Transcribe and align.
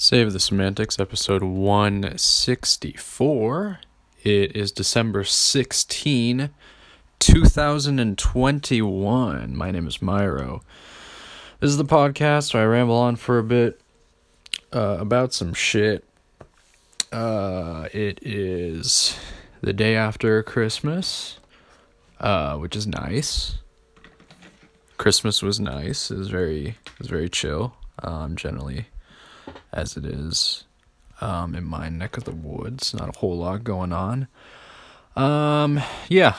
Save 0.00 0.32
the 0.32 0.38
Semantics, 0.38 1.00
episode 1.00 1.42
164. 1.42 3.80
It 4.22 4.54
is 4.54 4.70
December 4.70 5.24
16, 5.24 6.50
2021. 7.18 9.56
My 9.56 9.70
name 9.72 9.88
is 9.88 9.98
Myro. 9.98 10.60
This 11.58 11.70
is 11.70 11.78
the 11.78 11.84
podcast 11.84 12.54
where 12.54 12.62
I 12.62 12.66
ramble 12.66 12.94
on 12.94 13.16
for 13.16 13.40
a 13.40 13.42
bit 13.42 13.80
uh, 14.72 14.98
about 15.00 15.34
some 15.34 15.52
shit. 15.52 16.04
Uh, 17.10 17.88
it 17.92 18.20
is 18.22 19.18
the 19.62 19.72
day 19.72 19.96
after 19.96 20.44
Christmas, 20.44 21.40
uh, 22.20 22.56
which 22.56 22.76
is 22.76 22.86
nice. 22.86 23.58
Christmas 24.96 25.42
was 25.42 25.58
nice. 25.58 26.12
It 26.12 26.18
was 26.18 26.28
very, 26.28 26.68
it 26.68 26.98
was 27.00 27.08
very 27.08 27.28
chill. 27.28 27.74
Um, 28.00 28.36
generally 28.36 28.86
as 29.72 29.96
it 29.96 30.04
is 30.04 30.64
um, 31.20 31.54
in 31.54 31.64
my 31.64 31.88
neck 31.88 32.16
of 32.16 32.24
the 32.24 32.32
woods. 32.32 32.94
Not 32.94 33.16
a 33.16 33.18
whole 33.18 33.38
lot 33.38 33.64
going 33.64 33.92
on. 33.92 34.28
Um, 35.16 35.80
yeah, 36.08 36.36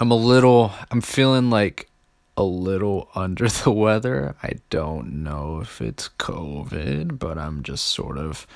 I'm 0.00 0.10
a 0.10 0.16
little. 0.16 0.72
I'm 0.90 1.00
feeling 1.00 1.50
like 1.50 1.88
a 2.36 2.42
little 2.44 3.08
under 3.14 3.48
the 3.48 3.70
weather. 3.70 4.34
I 4.42 4.54
don't 4.70 5.22
know 5.22 5.60
if 5.60 5.80
it's 5.80 6.08
COVID, 6.18 7.18
but 7.18 7.38
I'm 7.38 7.62
just 7.62 7.86
sort 7.86 8.18
of. 8.18 8.46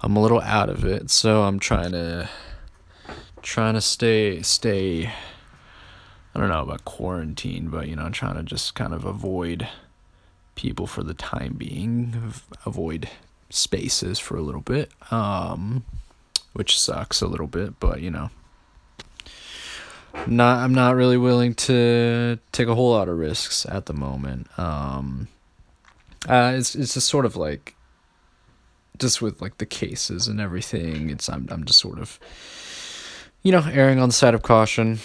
I'm 0.00 0.16
a 0.16 0.22
little 0.22 0.40
out 0.40 0.70
of 0.70 0.84
it, 0.84 1.10
so 1.10 1.42
I'm 1.42 1.58
trying 1.58 1.90
to 1.92 2.28
trying 3.42 3.74
to 3.74 3.80
stay 3.80 4.42
stay. 4.42 5.10
I 6.34 6.40
don't 6.40 6.50
know 6.50 6.62
about 6.62 6.84
quarantine, 6.84 7.68
but 7.68 7.88
you 7.88 7.96
know, 7.96 8.08
trying 8.10 8.36
to 8.36 8.42
just 8.42 8.74
kind 8.74 8.94
of 8.94 9.04
avoid 9.04 9.68
people 10.58 10.88
for 10.88 11.04
the 11.04 11.14
time 11.14 11.54
being, 11.56 12.32
avoid 12.66 13.08
spaces 13.48 14.18
for 14.18 14.36
a 14.36 14.42
little 14.42 14.60
bit, 14.60 14.90
um, 15.12 15.84
which 16.52 16.78
sucks 16.78 17.20
a 17.22 17.28
little 17.28 17.46
bit, 17.46 17.78
but 17.78 18.00
you 18.00 18.10
know, 18.10 18.28
not 20.26 20.58
I'm 20.58 20.74
not 20.74 20.96
really 20.96 21.16
willing 21.16 21.54
to 21.54 22.40
take 22.50 22.66
a 22.66 22.74
whole 22.74 22.90
lot 22.90 23.08
of 23.08 23.16
risks 23.16 23.64
at 23.66 23.86
the 23.86 23.92
moment. 23.92 24.48
Um, 24.58 25.28
uh, 26.28 26.54
it's 26.56 26.74
it's 26.74 26.94
just 26.94 27.08
sort 27.08 27.24
of 27.24 27.36
like 27.36 27.76
just 28.98 29.22
with 29.22 29.40
like 29.40 29.58
the 29.58 29.66
cases 29.66 30.26
and 30.26 30.40
everything. 30.40 31.08
It's 31.08 31.28
I'm 31.28 31.46
I'm 31.52 31.64
just 31.66 31.78
sort 31.78 32.00
of 32.00 32.18
you 33.44 33.52
know 33.52 33.64
erring 33.72 34.00
on 34.00 34.08
the 34.08 34.14
side 34.14 34.34
of 34.34 34.42
caution. 34.42 34.98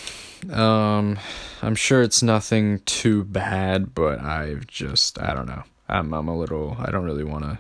Um, 0.52 1.20
I'm 1.62 1.76
sure 1.76 2.02
it's 2.02 2.22
nothing 2.22 2.80
too 2.80 3.24
bad, 3.24 3.94
but 3.96 4.20
I've 4.20 4.68
just 4.68 5.22
I 5.22 5.34
don't 5.34 5.48
know. 5.48 5.64
I'm 5.88 6.14
I'm 6.14 6.28
a 6.28 6.38
little 6.38 6.76
I 6.80 6.92
don't 6.92 7.06
really 7.06 7.24
want 7.24 7.44
to 7.44 7.60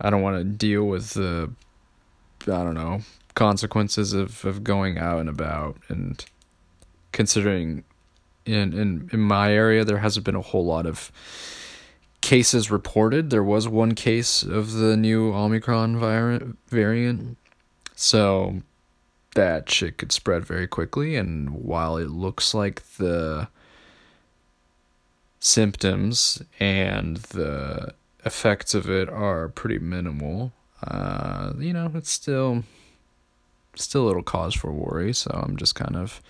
I 0.00 0.10
don't 0.10 0.22
want 0.22 0.38
to 0.38 0.44
deal 0.44 0.84
with 0.84 1.10
the 1.14 1.50
I 2.42 2.62
don't 2.62 2.74
know 2.74 3.00
consequences 3.34 4.12
of 4.12 4.44
of 4.44 4.62
going 4.62 4.98
out 4.98 5.20
and 5.20 5.28
about 5.28 5.76
and 5.88 6.24
considering 7.12 7.84
in 8.46 8.72
in 8.72 9.10
in 9.12 9.20
my 9.20 9.52
area 9.52 9.84
there 9.84 9.98
hasn't 9.98 10.24
been 10.24 10.36
a 10.36 10.40
whole 10.40 10.64
lot 10.64 10.86
of 10.86 11.10
cases 12.20 12.70
reported. 12.70 13.28
There 13.28 13.44
was 13.44 13.68
one 13.68 13.94
case 13.94 14.42
of 14.42 14.72
the 14.72 14.96
new 14.96 15.34
Omicron 15.34 16.00
variant. 16.68 17.36
So 17.94 18.62
that 19.34 19.70
shit 19.70 19.98
could 19.98 20.12
spread 20.12 20.44
very 20.44 20.66
quickly. 20.66 21.16
And 21.16 21.50
while 21.50 21.96
it 21.96 22.10
looks 22.10 22.54
like 22.54 22.82
the 22.96 23.48
symptoms 25.40 26.42
and 26.58 27.18
the 27.18 27.94
effects 28.24 28.74
of 28.74 28.88
it 28.88 29.08
are 29.08 29.48
pretty 29.48 29.78
minimal, 29.78 30.52
uh, 30.82 31.52
you 31.58 31.72
know, 31.72 31.90
it's 31.94 32.10
still 32.10 32.64
still 33.76 34.04
a 34.04 34.06
little 34.06 34.22
cause 34.22 34.54
for 34.54 34.72
worry. 34.72 35.12
So 35.12 35.30
I'm 35.32 35.56
just 35.56 35.74
kind 35.74 35.96
of 35.96 36.20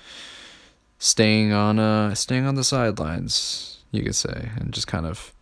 staying 0.98 1.53
on 1.53 1.78
uh 1.78 2.14
staying 2.14 2.47
on 2.47 2.54
the 2.54 2.64
sidelines, 2.64 3.78
you 3.91 4.03
could 4.03 4.16
say, 4.16 4.50
and 4.59 4.72
just 4.72 4.87
kind 4.87 5.06
of 5.06 5.32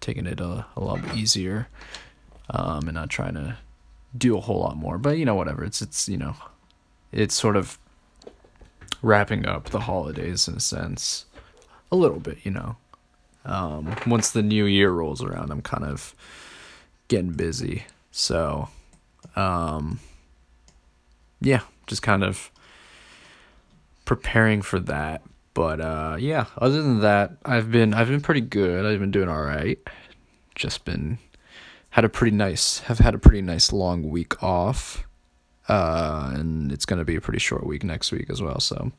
taking 0.00 0.26
it 0.26 0.40
a, 0.40 0.66
a 0.76 0.80
lot 0.80 1.00
easier, 1.16 1.68
um, 2.50 2.86
and 2.88 2.94
not 2.94 3.08
trying 3.08 3.34
to 3.34 3.56
do 4.16 4.36
a 4.36 4.40
whole 4.40 4.60
lot 4.60 4.76
more. 4.76 4.98
But 4.98 5.18
you 5.18 5.24
know, 5.24 5.34
whatever. 5.34 5.64
It's 5.64 5.80
it's 5.82 6.08
you 6.08 6.18
know 6.18 6.36
it's 7.12 7.34
sort 7.34 7.56
of 7.56 7.78
wrapping 9.02 9.46
up 9.46 9.70
the 9.70 9.80
holidays 9.80 10.48
in 10.48 10.54
a 10.54 10.60
sense 10.60 11.26
a 11.92 11.96
little 11.96 12.20
bit 12.20 12.38
you 12.42 12.50
know. 12.50 12.76
Um, 13.44 13.94
once 14.06 14.32
the 14.32 14.42
new 14.42 14.64
year 14.64 14.90
rolls 14.90 15.22
around 15.22 15.52
i'm 15.52 15.62
kind 15.62 15.84
of 15.84 16.14
getting 17.08 17.32
busy. 17.32 17.84
So 18.10 18.68
um, 19.36 20.00
yeah 21.40 21.60
just 21.86 22.02
kind 22.02 22.24
of 22.24 22.50
preparing 24.04 24.62
for 24.62 24.80
that. 24.80 25.22
But 25.54 25.80
uh, 25.80 26.16
yeah 26.18 26.46
other 26.58 26.82
than 26.82 27.00
that 27.00 27.32
i've 27.44 27.70
been 27.70 27.94
i've 27.94 28.08
been 28.08 28.20
pretty 28.20 28.40
good. 28.42 28.84
I've 28.84 29.00
been 29.00 29.10
doing 29.10 29.28
all 29.28 29.42
right 29.42 29.78
just 30.56 30.84
been 30.84 31.18
had 31.90 32.04
a 32.04 32.08
pretty 32.08 32.34
nice 32.34 32.80
have 32.80 32.98
had 32.98 33.14
a 33.14 33.18
pretty 33.18 33.42
nice 33.42 33.72
long 33.72 34.10
week 34.10 34.42
off 34.42 35.05
uh, 35.68 36.32
and 36.34 36.70
it's 36.72 36.86
going 36.86 36.98
to 36.98 37.04
be 37.04 37.16
a 37.16 37.20
pretty 37.20 37.38
short 37.38 37.66
week 37.66 37.84
next 37.84 38.12
week 38.12 38.30
as 38.30 38.40
well. 38.40 38.60
So 38.60 38.92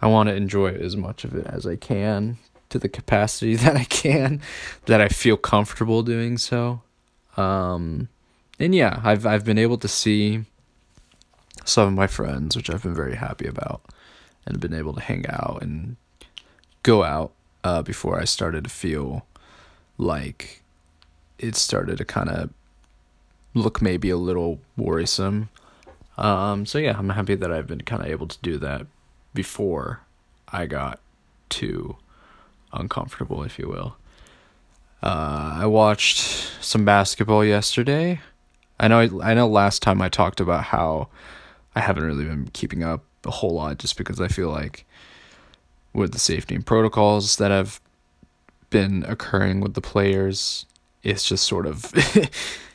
I 0.00 0.06
want 0.06 0.28
to 0.28 0.34
enjoy 0.34 0.74
as 0.74 0.96
much 0.96 1.24
of 1.24 1.34
it 1.34 1.46
as 1.46 1.66
I 1.66 1.76
can 1.76 2.38
to 2.70 2.78
the 2.78 2.88
capacity 2.88 3.56
that 3.56 3.76
I 3.76 3.84
can, 3.84 4.40
that 4.86 5.00
I 5.00 5.08
feel 5.08 5.36
comfortable 5.36 6.02
doing 6.02 6.38
so. 6.38 6.82
Um, 7.36 8.08
and 8.58 8.74
yeah, 8.74 9.00
I've 9.04 9.24
I've 9.24 9.44
been 9.44 9.58
able 9.58 9.78
to 9.78 9.88
see 9.88 10.44
some 11.64 11.88
of 11.88 11.94
my 11.94 12.06
friends, 12.06 12.56
which 12.56 12.70
I've 12.70 12.82
been 12.82 12.94
very 12.94 13.14
happy 13.14 13.46
about, 13.46 13.82
and 14.46 14.58
been 14.60 14.74
able 14.74 14.94
to 14.94 15.00
hang 15.00 15.26
out 15.28 15.60
and 15.62 15.96
go 16.82 17.04
out 17.04 17.32
uh, 17.62 17.82
before 17.82 18.20
I 18.20 18.24
started 18.24 18.64
to 18.64 18.70
feel 18.70 19.26
like 19.96 20.62
it 21.38 21.54
started 21.54 21.98
to 21.98 22.04
kind 22.04 22.28
of 22.28 22.50
look 23.54 23.80
maybe 23.80 24.10
a 24.10 24.16
little 24.16 24.60
worrisome 24.76 25.48
um, 26.18 26.66
so 26.66 26.78
yeah, 26.78 26.96
I'm 26.98 27.10
happy 27.10 27.34
that 27.34 27.52
I've 27.52 27.66
been 27.66 27.82
kind 27.82 28.02
of 28.02 28.08
able 28.08 28.26
to 28.26 28.38
do 28.42 28.58
that 28.58 28.86
before 29.34 30.00
I 30.48 30.66
got 30.66 31.00
too 31.48 31.96
uncomfortable, 32.72 33.42
if 33.42 33.58
you 33.58 33.68
will. 33.68 33.96
Uh, 35.02 35.58
I 35.60 35.66
watched 35.66 36.18
some 36.60 36.84
basketball 36.84 37.44
yesterday. 37.44 38.20
I 38.80 38.88
know 38.88 39.20
I 39.22 39.34
know 39.34 39.46
last 39.46 39.82
time 39.82 40.02
I 40.02 40.08
talked 40.08 40.40
about 40.40 40.64
how 40.64 41.08
I 41.74 41.80
haven't 41.80 42.04
really 42.04 42.24
been 42.24 42.48
keeping 42.52 42.82
up 42.82 43.04
a 43.24 43.30
whole 43.30 43.54
lot 43.54 43.78
just 43.78 43.96
because 43.96 44.20
I 44.20 44.28
feel 44.28 44.50
like 44.50 44.84
with 45.92 46.12
the 46.12 46.18
safety 46.18 46.54
and 46.54 46.66
protocols 46.66 47.36
that 47.36 47.50
have 47.50 47.80
been 48.70 49.04
occurring 49.04 49.60
with 49.60 49.74
the 49.74 49.80
players, 49.80 50.66
it's 51.02 51.28
just 51.28 51.46
sort 51.46 51.66
of 51.66 51.92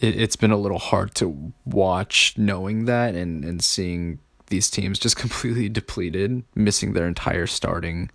it, 0.00 0.14
has 0.16 0.36
been 0.36 0.50
a 0.50 0.56
little 0.56 0.78
hard 0.78 1.14
to 1.16 1.52
watch 1.64 2.34
knowing 2.36 2.86
that 2.86 3.14
and, 3.14 3.44
and 3.44 3.62
seeing 3.62 4.18
these 4.46 4.70
teams 4.70 4.98
just 4.98 5.16
completely 5.24 5.68
depleted, 5.68 6.42
missing 6.54 6.92
their 6.92 7.06
entire 7.06 7.46
starting 7.46 8.10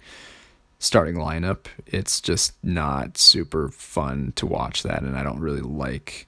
starting 0.77 1.15
lineup. 1.15 1.65
It's 1.85 2.19
just 2.19 2.53
not 2.63 3.17
super 3.17 3.69
fun 3.69 4.33
to 4.35 4.45
watch 4.45 4.83
that 4.83 5.01
and 5.01 5.17
I 5.17 5.23
don't 5.23 5.39
really 5.39 5.61
like 5.61 6.27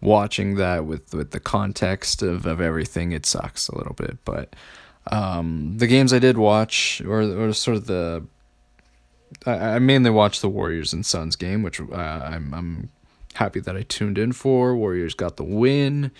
watching 0.00 0.56
that 0.56 0.84
with 0.84 1.14
with 1.14 1.30
the 1.30 1.40
context 1.40 2.22
of, 2.22 2.46
of 2.46 2.60
everything. 2.60 3.12
It 3.12 3.26
sucks 3.26 3.68
a 3.68 3.76
little 3.76 3.94
bit, 3.94 4.18
but 4.24 4.54
um, 5.10 5.78
the 5.78 5.86
games 5.86 6.12
I 6.12 6.18
did 6.18 6.36
watch 6.36 7.00
or 7.06 7.22
or 7.22 7.52
sort 7.52 7.76
of 7.76 7.86
the 7.86 8.26
I, 9.44 9.52
I 9.52 9.78
mainly 9.78 10.10
watched 10.10 10.42
the 10.42 10.48
Warriors 10.48 10.92
and 10.92 11.04
Suns 11.04 11.36
game, 11.36 11.62
which 11.62 11.80
uh, 11.80 11.94
I'm 11.94 12.52
I'm 12.54 12.90
happy 13.36 13.60
that 13.60 13.76
I 13.76 13.82
tuned 13.82 14.18
in 14.18 14.32
for. 14.32 14.76
Warriors 14.76 15.14
got 15.14 15.36
the 15.36 15.44
win 15.44 16.10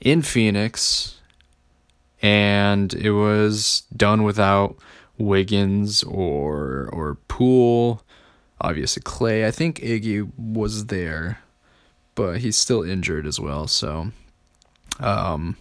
in 0.00 0.22
Phoenix, 0.22 1.20
and 2.22 2.92
it 2.94 3.12
was 3.12 3.82
done 3.94 4.22
without 4.22 4.76
Wiggins 5.18 6.02
or 6.04 6.88
or 6.92 7.18
Poole. 7.28 8.02
Obviously, 8.60 9.02
Klay. 9.02 9.44
I 9.44 9.50
think 9.50 9.80
Iggy 9.80 10.30
was 10.38 10.86
there, 10.86 11.40
but 12.14 12.38
he's 12.38 12.56
still 12.56 12.82
injured 12.82 13.26
as 13.26 13.38
well. 13.38 13.66
So, 13.66 14.12
um, 14.98 15.56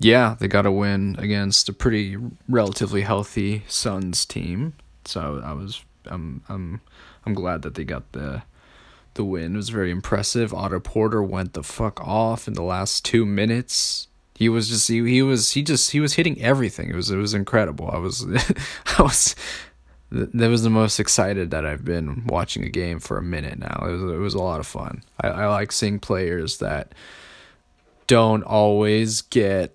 yeah, 0.00 0.36
they 0.38 0.48
got 0.48 0.66
a 0.66 0.72
win 0.72 1.16
against 1.18 1.68
a 1.68 1.72
pretty 1.72 2.16
relatively 2.48 3.02
healthy 3.02 3.62
Suns 3.68 4.26
team. 4.26 4.74
So 5.04 5.40
I 5.44 5.52
was 5.52 5.84
I'm 6.06 6.42
I'm 6.48 6.80
I'm 7.24 7.34
glad 7.34 7.62
that 7.62 7.74
they 7.74 7.84
got 7.84 8.12
the 8.12 8.42
the 9.14 9.24
win. 9.24 9.54
It 9.54 9.56
was 9.56 9.68
very 9.68 9.90
impressive. 9.90 10.52
Otto 10.52 10.80
Porter 10.80 11.22
went 11.22 11.52
the 11.52 11.62
fuck 11.62 12.00
off 12.00 12.46
in 12.48 12.54
the 12.54 12.62
last 12.62 13.04
two 13.04 13.24
minutes. 13.24 14.08
He 14.34 14.48
was 14.48 14.68
just 14.68 14.88
he, 14.88 15.04
he 15.08 15.22
was 15.22 15.52
he 15.52 15.62
just 15.62 15.92
he 15.92 16.00
was 16.00 16.14
hitting 16.14 16.40
everything. 16.40 16.90
It 16.90 16.96
was 16.96 17.10
it 17.10 17.16
was 17.16 17.34
incredible. 17.34 17.90
I 17.90 17.98
was 17.98 18.24
I 18.98 19.02
was 19.02 19.34
that 20.10 20.48
was 20.48 20.62
the 20.62 20.70
most 20.70 21.00
excited 21.00 21.50
that 21.50 21.66
I've 21.66 21.84
been 21.84 22.26
watching 22.26 22.64
a 22.64 22.68
game 22.68 23.00
for 23.00 23.18
a 23.18 23.22
minute 23.22 23.58
now. 23.58 23.84
It 23.86 23.92
was 23.92 24.02
it 24.02 24.18
was 24.18 24.34
a 24.34 24.42
lot 24.42 24.60
of 24.60 24.66
fun. 24.66 25.02
I, 25.20 25.28
I 25.28 25.46
like 25.46 25.72
seeing 25.72 25.98
players 25.98 26.58
that 26.58 26.94
don't 28.06 28.42
always 28.42 29.22
get 29.22 29.74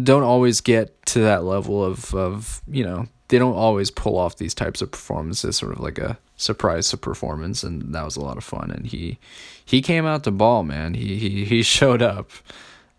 don't 0.00 0.22
always 0.22 0.60
get 0.60 1.04
to 1.06 1.20
that 1.20 1.44
level 1.44 1.84
of 1.84 2.14
of 2.14 2.62
you 2.68 2.84
know 2.84 3.06
they 3.28 3.38
don't 3.38 3.54
always 3.54 3.90
pull 3.90 4.16
off 4.18 4.36
these 4.36 4.54
types 4.54 4.82
of 4.82 4.90
performances 4.90 5.56
sort 5.56 5.72
of 5.72 5.80
like 5.80 5.98
a 5.98 6.18
surprise 6.40 6.92
performance 6.94 7.62
and 7.62 7.94
that 7.94 8.04
was 8.04 8.16
a 8.16 8.20
lot 8.20 8.36
of 8.36 8.44
fun. 8.44 8.70
And 8.70 8.86
he 8.86 9.18
he 9.64 9.82
came 9.82 10.06
out 10.06 10.24
to 10.24 10.30
ball 10.30 10.62
man. 10.62 10.94
He 10.94 11.16
he 11.16 11.44
he 11.44 11.62
showed 11.76 12.02
up 12.02 12.30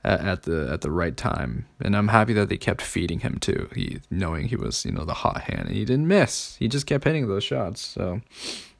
at, 0.03 0.21
at 0.21 0.43
the 0.43 0.69
at 0.71 0.81
the 0.81 0.91
right 0.91 1.17
time. 1.17 1.65
And 1.81 1.95
I'm 1.95 2.09
happy 2.09 2.33
that 2.33 2.49
they 2.49 2.57
kept 2.57 2.81
feeding 2.81 3.19
him 3.21 3.37
too. 3.39 3.69
He 3.73 3.99
knowing 4.09 4.47
he 4.47 4.55
was 4.55 4.85
you 4.85 4.91
know 4.91 5.05
the 5.05 5.15
hot 5.15 5.41
hand. 5.41 5.67
And 5.67 5.75
he 5.75 5.85
didn't 5.85 6.07
miss. 6.07 6.55
He 6.57 6.67
just 6.67 6.85
kept 6.85 7.03
hitting 7.03 7.27
those 7.27 7.43
shots. 7.43 7.81
So 7.81 8.21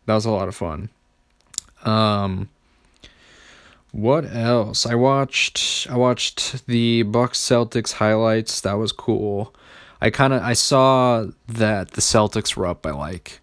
that 0.05 0.13
was 0.13 0.25
a 0.25 0.31
lot 0.31 0.47
of 0.47 0.55
fun. 0.55 0.89
Um 1.83 2.49
what 3.91 4.23
else? 4.33 4.85
I 4.85 4.95
watched 4.95 5.87
I 5.89 5.97
watched 5.97 6.65
the 6.67 7.03
Bucks 7.03 7.39
Celtics 7.39 7.93
highlights. 7.93 8.61
That 8.61 8.77
was 8.77 8.91
cool. 8.91 9.53
I 9.99 10.09
kind 10.09 10.33
of 10.33 10.41
I 10.41 10.53
saw 10.53 11.25
that 11.47 11.91
the 11.91 12.01
Celtics 12.01 12.55
were 12.55 12.67
up 12.67 12.81
by 12.81 12.91
like 12.91 13.40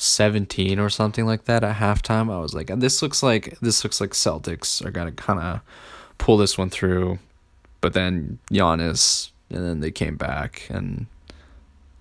17 0.00 0.78
or 0.78 0.88
something 0.88 1.26
like 1.26 1.44
that 1.44 1.62
at 1.62 1.76
halftime. 1.76 2.32
I 2.32 2.40
was 2.40 2.54
like 2.54 2.68
this 2.68 3.02
looks 3.02 3.22
like 3.22 3.58
this 3.60 3.84
looks 3.84 4.00
like 4.00 4.12
Celtics 4.12 4.82
are 4.84 4.90
to 4.90 5.12
kind 5.12 5.38
of 5.38 5.60
pull 6.16 6.38
this 6.38 6.56
one 6.56 6.70
through. 6.70 7.18
But 7.82 7.92
then 7.92 8.38
Giannis 8.50 9.30
and 9.50 9.62
then 9.62 9.80
they 9.80 9.90
came 9.90 10.16
back 10.16 10.66
and 10.70 11.06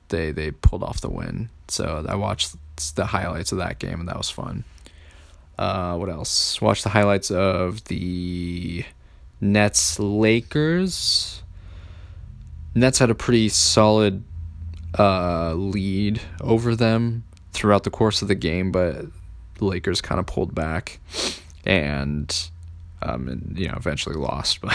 they 0.08 0.32
they 0.32 0.52
pulled 0.52 0.82
off 0.82 1.02
the 1.02 1.10
win. 1.10 1.50
So 1.68 2.06
I 2.08 2.16
watched 2.16 2.56
the 2.96 3.08
highlights 3.08 3.52
of 3.52 3.58
that 3.58 3.80
game 3.80 4.00
and 4.00 4.08
that 4.08 4.18
was 4.18 4.30
fun. 4.30 4.64
Uh, 5.58 5.98
what 5.98 6.08
else? 6.08 6.62
Watch 6.62 6.84
the 6.84 6.90
highlights 6.90 7.32
of 7.32 7.84
the 7.86 8.86
Nets 9.42 10.00
Lakers. 10.00 11.44
Nets 12.74 13.00
had 13.00 13.10
a 13.10 13.16
pretty 13.16 13.50
solid 13.50 14.24
uh, 14.98 15.54
lead 15.54 16.22
over 16.40 16.78
them 16.78 17.26
throughout 17.60 17.84
the 17.84 17.90
course 17.90 18.22
of 18.22 18.30
the 18.30 18.36
game, 18.36 18.72
but 18.72 19.06
the 19.56 19.66
Lakers 19.66 20.00
kind 20.00 20.18
of 20.18 20.26
pulled 20.26 20.56
back 20.56 21.02
and, 21.66 22.50
um, 23.02 23.28
and 23.28 23.60
you 23.60 23.68
know 23.68 23.76
eventually 23.76 24.16
lost. 24.16 24.60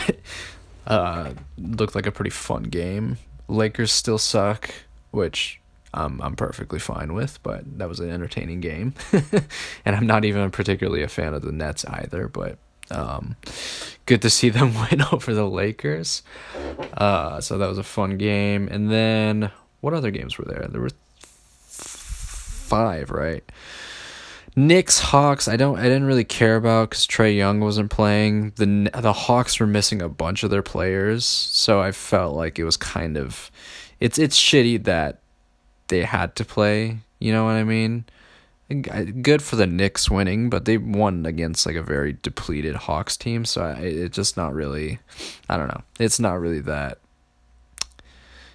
But 0.87 0.93
uh, 0.93 1.33
looked 1.57 1.95
like 1.95 2.05
a 2.05 2.13
pretty 2.13 2.31
fun 2.31 2.65
game. 2.65 3.17
Lakers 3.49 3.91
still 3.91 4.19
suck, 4.19 4.71
which 5.13 5.59
um, 5.95 6.21
I'm 6.23 6.37
perfectly 6.37 6.79
fine 6.79 7.15
with, 7.15 7.43
but 7.43 7.79
that 7.79 7.89
was 7.89 8.01
an 8.01 8.11
entertaining 8.11 8.61
game. 8.61 8.93
and 9.87 9.97
I'm 9.97 10.07
not 10.07 10.27
even 10.27 10.51
particularly 10.51 11.03
a 11.03 11.09
fan 11.09 11.33
of 11.33 11.41
the 11.41 11.53
Nets 11.53 11.87
either, 11.87 12.29
but 12.29 12.59
um, 12.91 13.37
good 14.05 14.21
to 14.21 14.29
see 14.29 14.51
them 14.51 14.75
win 14.91 15.01
over 15.11 15.33
the 15.33 15.49
Lakers. 15.49 16.23
Uh, 16.99 17.41
so 17.41 17.57
that 17.57 17.67
was 17.67 17.79
a 17.79 17.83
fun 17.83 18.19
game. 18.19 18.69
And 18.69 18.91
then 18.91 19.51
what 19.81 19.95
other 19.95 20.11
games 20.11 20.37
were 20.37 20.45
there? 20.45 20.67
There 20.69 20.83
were 20.83 20.91
five, 22.65 23.11
right? 23.11 23.45
Knicks 24.57 25.01
Hawks 25.01 25.49
I 25.49 25.57
don't 25.57 25.79
I 25.79 25.85
didn't 25.85 26.05
really 26.05 26.25
care 26.25 26.57
about 26.57 26.91
cuz 26.91 27.07
Trae 27.07 27.37
Young 27.37 27.61
wasn't 27.61 27.91
playing. 27.91 28.53
The 28.57 28.91
the 29.01 29.13
Hawks 29.13 29.59
were 29.59 29.67
missing 29.67 30.01
a 30.01 30.09
bunch 30.09 30.45
of 30.45 30.51
their 30.51 30.63
players, 30.63 31.25
so 31.25 31.81
I 31.81 31.93
felt 31.93 32.37
like 32.37 32.59
it 32.59 32.65
was 32.65 32.77
kind 32.77 33.17
of 33.17 33.51
it's 34.01 34.19
it's 34.19 34.39
shitty 34.39 34.85
that 34.85 35.21
they 35.89 36.03
had 36.03 36.37
to 36.37 36.45
play. 36.45 36.99
You 37.19 37.33
know 37.33 37.45
what 37.45 37.53
I 37.53 37.65
mean? 37.65 38.05
Good 39.23 39.43
for 39.43 39.57
the 39.57 39.67
Knicks 39.67 40.11
winning, 40.11 40.49
but 40.51 40.65
they 40.65 40.79
won 40.79 41.27
against 41.27 41.67
like 41.67 41.77
a 41.77 41.83
very 41.83 42.17
depleted 42.23 42.77
Hawks 42.77 43.17
team, 43.17 43.45
so 43.45 43.63
I, 43.63 43.73
it's 43.81 44.17
just 44.17 44.37
not 44.37 44.55
really. 44.55 45.01
I 45.49 45.57
don't 45.57 45.69
know. 45.69 45.83
It's 45.99 46.19
not 46.19 46.41
really 46.41 46.61
that. 46.61 46.99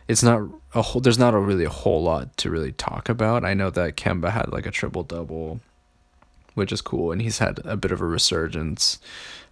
It's 0.10 0.24
not 0.24 0.42
a 0.74 0.82
whole. 0.82 1.02
There's 1.02 1.20
not 1.20 1.36
a 1.36 1.40
really 1.40 1.66
a 1.66 1.70
whole 1.70 2.02
lot 2.02 2.36
to 2.38 2.50
really 2.50 2.72
talk 2.72 3.10
about. 3.10 3.46
I 3.46 3.54
know 3.54 3.70
that 3.70 3.96
Kemba 3.96 4.32
had 4.32 4.52
like 4.52 4.66
a 4.66 4.72
triple 4.72 5.04
double, 5.04 5.60
which 6.56 6.72
is 6.72 6.82
cool, 6.82 7.12
and 7.12 7.22
he's 7.22 7.38
had 7.38 7.60
a 7.64 7.78
bit 7.78 7.92
of 7.92 8.02
a 8.02 8.06
resurgence 8.06 8.98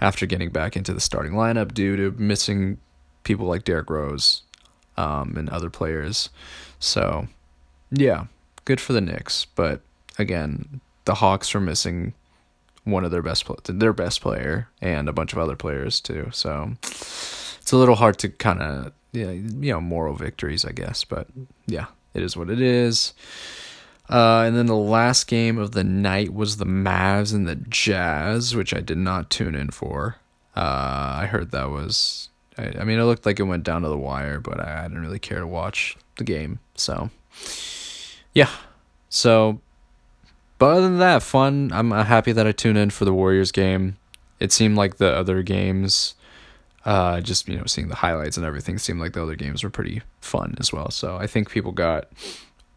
after 0.01 0.25
getting 0.25 0.49
back 0.49 0.75
into 0.75 0.95
the 0.95 0.99
starting 0.99 1.33
lineup 1.33 1.75
due 1.75 1.95
to 1.95 2.11
missing 2.19 2.79
people 3.23 3.45
like 3.45 3.65
Derrick 3.65 3.89
Rose, 3.91 4.41
um, 4.97 5.35
and 5.37 5.47
other 5.49 5.69
players. 5.69 6.31
So 6.79 7.27
yeah, 7.91 8.25
good 8.65 8.81
for 8.81 8.93
the 8.93 9.01
Knicks, 9.01 9.45
but 9.45 9.81
again, 10.17 10.81
the 11.05 11.15
Hawks 11.15 11.53
are 11.53 11.59
missing 11.59 12.13
one 12.83 13.05
of 13.05 13.11
their 13.11 13.21
best 13.21 13.45
their 13.65 13.93
best 13.93 14.21
player 14.21 14.69
and 14.81 15.07
a 15.07 15.13
bunch 15.13 15.33
of 15.33 15.39
other 15.39 15.55
players 15.55 16.01
too. 16.01 16.29
So 16.31 16.71
it's 16.81 17.71
a 17.71 17.77
little 17.77 17.95
hard 17.95 18.17
to 18.19 18.29
kind 18.29 18.61
of 18.61 18.91
yeah, 19.11 19.31
you 19.31 19.71
know, 19.71 19.81
moral 19.81 20.13
victories, 20.13 20.65
I 20.65 20.71
guess, 20.71 21.03
but 21.03 21.27
yeah, 21.65 21.87
it 22.13 22.23
is 22.23 22.35
what 22.35 22.49
it 22.49 22.61
is. 22.61 23.13
Uh, 24.09 24.43
and 24.47 24.55
then 24.55 24.67
the 24.67 24.75
last 24.75 25.27
game 25.27 25.57
of 25.57 25.71
the 25.71 25.83
night 25.83 26.33
was 26.33 26.57
the 26.57 26.65
Mavs 26.65 27.33
and 27.33 27.47
the 27.47 27.55
Jazz, 27.55 28.55
which 28.55 28.73
I 28.73 28.79
did 28.79 28.97
not 28.97 29.29
tune 29.29 29.55
in 29.55 29.69
for. 29.69 30.17
Uh, 30.55 31.17
I 31.19 31.27
heard 31.29 31.51
that 31.51 31.69
was, 31.69 32.29
I, 32.57 32.73
I 32.79 32.83
mean, 32.83 32.99
it 32.99 33.03
looked 33.03 33.25
like 33.25 33.39
it 33.39 33.43
went 33.43 33.63
down 33.63 33.81
to 33.81 33.89
the 33.89 33.97
wire, 33.97 34.39
but 34.39 34.59
I, 34.59 34.79
I 34.79 34.83
didn't 34.83 35.01
really 35.01 35.19
care 35.19 35.39
to 35.39 35.47
watch 35.47 35.97
the 36.15 36.23
game. 36.23 36.59
So, 36.75 37.09
yeah. 38.33 38.49
So, 39.09 39.59
but 40.57 40.67
other 40.67 40.81
than 40.81 40.99
that, 40.99 41.21
fun. 41.21 41.71
I'm 41.73 41.91
happy 41.91 42.31
that 42.31 42.47
I 42.47 42.51
tuned 42.53 42.77
in 42.77 42.89
for 42.89 43.05
the 43.05 43.13
Warriors 43.13 43.51
game. 43.51 43.97
It 44.39 44.51
seemed 44.51 44.77
like 44.77 44.97
the 44.97 45.13
other 45.13 45.43
games, 45.43 46.15
uh, 46.87 47.19
just 47.19 47.49
you 47.49 47.57
know, 47.57 47.65
seeing 47.65 47.89
the 47.89 47.95
highlights 47.95 48.37
and 48.37 48.45
everything, 48.45 48.77
seemed 48.77 49.01
like 49.01 49.11
the 49.11 49.21
other 49.21 49.35
games 49.35 49.61
were 49.61 49.69
pretty 49.69 50.01
fun 50.21 50.55
as 50.57 50.71
well. 50.71 50.89
So 50.89 51.17
I 51.17 51.27
think 51.27 51.51
people 51.51 51.73
got 51.73 52.07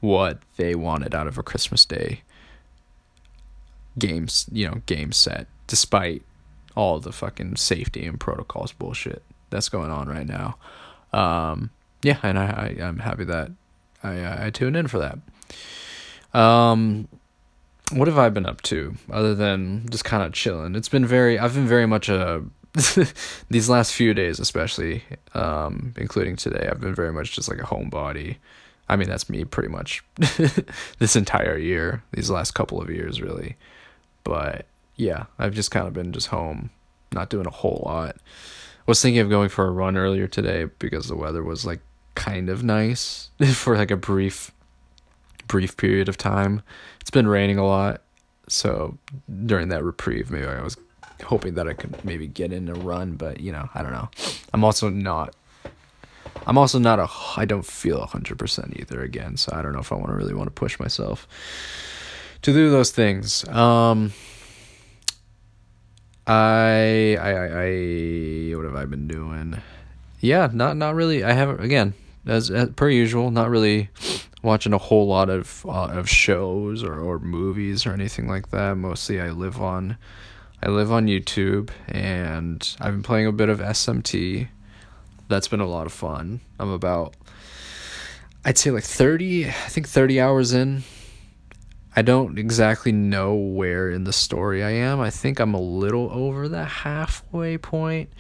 what 0.01 0.41
they 0.57 0.75
wanted 0.75 1.15
out 1.15 1.29
of 1.29 1.39
a 1.39 1.45
Christmas 1.45 1.85
Day 1.85 2.23
games, 3.97 4.47
you 4.51 4.67
know, 4.67 4.83
game 4.87 5.13
set, 5.13 5.47
despite 5.69 6.23
all 6.75 6.99
the 6.99 7.13
fucking 7.13 7.55
safety 7.55 8.05
and 8.05 8.19
protocols 8.19 8.73
bullshit 8.73 9.23
that's 9.51 9.69
going 9.69 9.93
on 9.93 10.09
right 10.09 10.27
now. 10.27 10.57
Um, 11.13 11.71
yeah, 12.03 12.19
and 12.25 12.37
I, 12.37 12.77
I 12.81 12.85
I'm 12.85 12.99
happy 12.99 13.25
that 13.25 13.53
I 14.03 14.47
I 14.47 14.51
tuned 14.51 14.77
in 14.77 14.89
for 14.89 14.99
that. 14.99 15.19
Um, 16.37 17.07
what 17.93 18.09
have 18.09 18.19
I 18.19 18.29
been 18.29 18.47
up 18.47 18.61
to 18.63 18.97
other 19.11 19.37
than 19.37 19.87
just 19.89 20.05
kind 20.05 20.25
of 20.25 20.33
chilling? 20.33 20.75
It's 20.75 20.89
been 20.89 21.07
very, 21.07 21.39
I've 21.39 21.55
been 21.55 21.67
very 21.67 21.87
much 21.87 22.09
a, 22.09 22.45
these 23.51 23.69
last 23.69 23.93
few 23.93 24.15
days, 24.15 24.39
especially, 24.39 25.03
um, 25.35 25.93
including 25.97 26.37
today, 26.37 26.69
I've 26.71 26.81
been 26.81 26.95
very 26.95 27.13
much 27.13 27.33
just 27.33 27.49
like 27.49 27.59
a 27.59 27.67
homebody. 27.67 28.37
I 28.89 28.97
mean, 28.97 29.09
that's 29.09 29.29
me 29.29 29.45
pretty 29.45 29.69
much 29.69 30.05
this 30.99 31.17
entire 31.17 31.57
year, 31.57 32.03
these 32.13 32.31
last 32.31 32.53
couple 32.53 32.81
of 32.81 32.91
years, 32.91 33.21
really. 33.21 33.57
But 34.25 34.67
yeah, 34.97 35.27
I've 35.39 35.55
just 35.55 35.71
kind 35.71 35.87
of 35.87 35.95
been 35.95 36.13
just 36.13 36.29
home, 36.29 36.71
not 37.13 37.31
doing 37.31 37.47
a 37.47 37.51
whole 37.51 37.83
lot. 37.85 38.17
Was 38.87 39.01
thinking 39.01 39.21
of 39.21 39.31
going 39.31 39.49
for 39.49 39.67
a 39.67 39.71
run 39.71 39.97
earlier 39.97 40.27
today 40.27 40.65
because 40.81 41.07
the 41.07 41.17
weather 41.17 41.45
was 41.45 41.65
like 41.65 41.81
kind 42.17 42.49
of 42.49 42.65
nice 42.65 43.31
for 43.55 43.77
like 43.77 43.91
a 43.91 43.97
brief 43.97 44.51
brief 45.47 45.77
period 45.77 46.09
of 46.09 46.17
time. 46.17 46.63
It's 47.01 47.11
been 47.11 47.29
raining 47.29 47.59
a 47.59 47.67
lot, 47.67 48.03
so 48.49 48.99
during 49.47 49.69
that 49.69 49.85
reprieve, 49.85 50.31
maybe 50.31 50.47
I 50.47 50.63
was 50.63 50.77
hoping 51.27 51.55
that 51.55 51.69
I 51.69 51.73
could 51.73 52.05
maybe 52.05 52.27
get 52.27 52.53
in 52.53 52.69
a 52.69 52.75
run, 52.75 53.15
but 53.15 53.41
you 53.41 53.53
know, 53.53 53.69
I 53.75 53.83
don't 53.83 53.93
know. 53.93 54.09
I'm 54.53 54.65
also 54.65 54.89
not. 54.89 55.35
I'm 56.47 56.59
also 56.59 56.79
not 56.79 56.99
a. 56.99 57.09
I 57.37 57.45
don't 57.45 57.65
feel 57.65 58.05
hundred 58.07 58.39
percent 58.39 58.77
either 58.79 59.03
again, 59.03 59.37
so 59.37 59.53
I 59.55 59.63
don't 59.63 59.73
know 59.73 59.81
if 59.81 59.93
I 59.93 59.97
want 59.97 60.09
to 60.09 60.15
really 60.15 60.35
want 60.35 60.47
to 60.49 60.53
push 60.53 60.79
myself 60.79 61.29
to 62.43 62.53
do 62.53 62.71
those 62.71 62.91
things. 62.91 63.47
Um. 63.49 64.13
I, 66.27 67.17
I 67.21 67.31
I 67.33 67.47
I 67.47 68.55
what 68.55 68.65
have 68.65 68.77
I 68.77 68.85
been 68.85 69.09
doing? 69.09 69.61
Yeah, 70.21 70.49
not 70.53 70.77
not 70.77 70.95
really. 70.95 71.25
I 71.25 71.33
haven't 71.33 71.61
again 71.61 71.95
as, 72.27 72.51
as 72.51 72.71
per 72.71 72.89
usual. 72.89 73.31
Not 73.31 73.51
really 73.51 73.89
watching 74.43 74.73
a 74.73 74.79
whole 74.79 75.07
lot 75.07 75.29
of 75.29 75.65
uh, 75.67 75.89
of 75.89 76.09
shows 76.09 76.85
or, 76.85 77.01
or 77.01 77.19
movies 77.19 77.87
or 77.87 77.93
anything 77.93 78.29
like 78.29 78.51
that. 78.51 78.77
Mostly, 78.77 79.21
I 79.21 79.31
live 79.31 79.61
on 79.61 79.97
I 80.63 80.69
live 80.69 80.93
on 80.93 81.07
YouTube, 81.07 81.71
and 81.89 82.77
I've 82.81 82.93
been 82.93 83.03
playing 83.03 83.27
a 83.27 83.33
bit 83.33 83.49
of 83.49 83.61
SMT. 83.61 84.49
That's 85.29 85.49
been 85.49 85.61
a 85.61 85.67
lot 85.67 85.87
of 85.87 85.93
fun. 85.93 86.41
I'm 86.59 86.71
about 86.71 87.15
I'd 88.45 88.57
say 88.57 88.71
like 88.71 88.85
30, 88.85 89.49
I 89.49 89.51
think 89.51 89.87
30 89.87 90.21
hours 90.21 90.53
in. 90.53 90.83
I 91.95 92.03
don't 92.03 92.39
exactly 92.39 92.93
know 92.93 93.35
where 93.35 93.91
in 93.91 94.05
the 94.05 94.13
story 94.13 94.63
I 94.63 94.71
am. 94.71 95.01
I 95.01 95.11
think 95.11 95.41
I'm 95.41 95.55
a 95.55 95.61
little 95.61 96.11
over 96.11 96.49
the 96.49 96.65
halfway 96.65 97.59
point. 97.59 98.11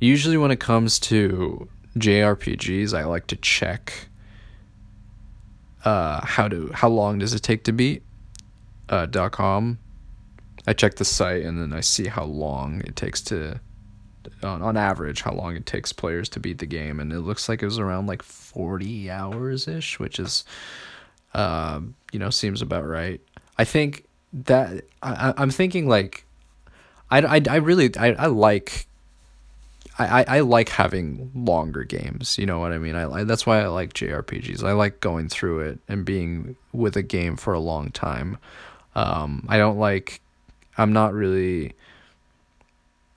Usually 0.00 0.36
when 0.36 0.50
it 0.50 0.60
comes 0.60 0.98
to 1.00 1.68
JRPGs, 1.96 2.92
I 2.92 3.04
like 3.04 3.28
to 3.28 3.36
check 3.36 4.08
uh, 5.84 6.24
how 6.24 6.48
to 6.48 6.70
how 6.74 6.88
long 6.88 7.18
does 7.18 7.32
it 7.32 7.42
take 7.42 7.64
to 7.64 7.72
beat 7.72 8.02
uh, 8.88 9.06
com. 9.30 9.78
I 10.66 10.72
check 10.72 10.94
the 10.96 11.04
site 11.04 11.42
and 11.42 11.60
then 11.60 11.72
I 11.72 11.80
see 11.80 12.06
how 12.06 12.24
long 12.24 12.82
it 12.82 12.96
takes 12.96 13.20
to 13.22 13.60
on, 14.42 14.62
on 14.62 14.76
average 14.76 15.22
how 15.22 15.32
long 15.32 15.56
it 15.56 15.66
takes 15.66 15.92
players 15.92 16.28
to 16.30 16.40
beat 16.40 16.58
the 16.58 16.66
game 16.66 17.00
and 17.00 17.12
it 17.12 17.20
looks 17.20 17.48
like 17.48 17.62
it 17.62 17.66
was 17.66 17.78
around 17.78 18.06
like 18.06 18.22
40 18.22 19.10
hours 19.10 19.66
ish 19.66 19.98
which 19.98 20.20
is 20.20 20.44
uh, 21.34 21.80
you 22.12 22.18
know 22.18 22.30
seems 22.30 22.62
about 22.62 22.86
right 22.86 23.20
i 23.58 23.64
think 23.64 24.04
that 24.32 24.84
I, 25.02 25.34
i'm 25.36 25.50
thinking 25.50 25.88
like 25.88 26.24
i, 27.10 27.18
I, 27.18 27.42
I 27.50 27.56
really 27.56 27.90
I, 27.96 28.12
I 28.12 28.26
like 28.26 28.86
I, 29.98 30.24
I 30.26 30.40
like 30.40 30.70
having 30.70 31.30
longer 31.34 31.84
games. 31.84 32.38
You 32.38 32.46
know 32.46 32.58
what 32.58 32.72
I 32.72 32.78
mean? 32.78 32.96
I, 32.96 33.10
I 33.10 33.24
that's 33.24 33.44
why 33.44 33.60
I 33.60 33.66
like 33.66 33.92
JRPGs. 33.92 34.64
I 34.64 34.72
like 34.72 35.00
going 35.00 35.28
through 35.28 35.60
it 35.60 35.80
and 35.86 36.04
being 36.04 36.56
with 36.72 36.96
a 36.96 37.02
game 37.02 37.36
for 37.36 37.52
a 37.52 37.60
long 37.60 37.90
time. 37.90 38.38
Um, 38.94 39.44
I 39.48 39.58
don't 39.58 39.78
like. 39.78 40.21
I'm 40.78 40.92
not 40.92 41.12
really 41.12 41.74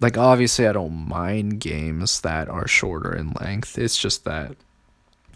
like 0.02 0.18
obviously 0.18 0.68
I 0.68 0.74
don't 0.74 1.08
mind 1.08 1.60
games 1.60 2.22
that 2.22 2.50
are 2.50 2.68
shorter 2.68 3.16
in 3.16 3.34
length. 3.40 3.78
It's 3.78 3.98
just 3.98 4.26
that 4.26 4.56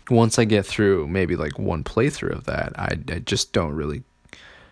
once 0.09 0.39
I 0.39 0.45
get 0.45 0.65
through 0.65 1.07
maybe 1.07 1.35
like 1.35 1.59
one 1.59 1.83
playthrough 1.83 2.33
of 2.33 2.45
that, 2.45 2.77
I, 2.77 2.97
I 3.11 3.19
just 3.19 3.53
don't 3.53 3.73
really 3.73 4.03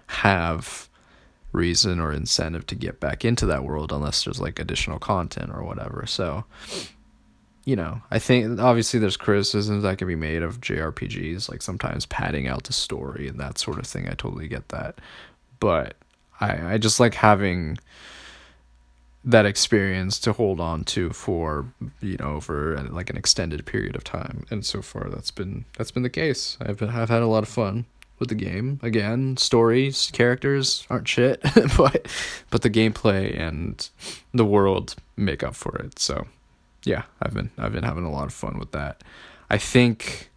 have 0.07 0.89
reason 1.51 1.99
or 1.99 2.11
incentive 2.11 2.65
to 2.67 2.75
get 2.75 2.99
back 2.99 3.23
into 3.23 3.45
that 3.45 3.63
world 3.63 3.91
unless 3.91 4.23
there's 4.23 4.39
like 4.41 4.59
additional 4.59 4.99
content 4.99 5.51
or 5.53 5.63
whatever. 5.63 6.05
So, 6.05 6.45
you 7.65 7.75
know, 7.75 8.01
I 8.11 8.19
think 8.19 8.59
obviously 8.59 8.99
there's 8.99 9.17
criticisms 9.17 9.83
that 9.83 9.97
can 9.97 10.07
be 10.07 10.15
made 10.15 10.43
of 10.43 10.61
JRPGs, 10.61 11.49
like 11.49 11.61
sometimes 11.61 12.05
padding 12.05 12.47
out 12.47 12.65
the 12.65 12.73
story 12.73 13.27
and 13.27 13.39
that 13.39 13.57
sort 13.57 13.79
of 13.79 13.85
thing. 13.85 14.07
I 14.07 14.13
totally 14.13 14.47
get 14.47 14.69
that. 14.69 14.99
But 15.59 15.95
I, 16.39 16.73
I 16.73 16.77
just 16.77 16.99
like 16.99 17.15
having 17.15 17.77
that 19.23 19.45
experience 19.45 20.19
to 20.19 20.31
hold 20.31 20.59
on 20.59 20.85
to 20.85 21.09
for 21.09 21.65
you 21.99 22.15
know 22.17 22.39
for 22.39 22.77
like 22.91 23.09
an 23.09 23.17
extended 23.17 23.65
period 23.65 23.95
of 23.95 24.03
time. 24.03 24.45
And 24.49 24.65
so 24.65 24.81
far 24.81 25.09
that's 25.09 25.31
been 25.31 25.65
that's 25.77 25.91
been 25.91 26.03
the 26.03 26.09
case. 26.09 26.57
I've 26.61 26.77
been, 26.77 26.89
i've 26.89 27.09
had 27.09 27.21
a 27.21 27.27
lot 27.27 27.43
of 27.43 27.49
fun 27.49 27.85
with 28.19 28.29
the 28.29 28.35
game. 28.35 28.79
Again 28.81 29.35
stories 29.37 30.09
characters 30.13 30.87
aren't 30.89 31.07
shit 31.07 31.41
but 31.77 32.07
but 32.49 32.61
the 32.61 32.69
gameplay 32.69 33.37
and 33.37 33.89
the 34.33 34.45
world 34.45 34.95
make 35.17 35.43
up 35.43 35.55
for 35.55 35.75
it. 35.77 35.99
So 35.99 36.27
yeah 36.83 37.03
i've 37.21 37.33
been 37.33 37.51
i've 37.57 37.73
been 37.73 37.83
having 37.83 38.05
a 38.05 38.11
lot 38.11 38.27
of 38.27 38.33
fun 38.33 38.57
with 38.57 38.71
that. 38.71 39.03
I 39.49 39.57
think 39.57 40.29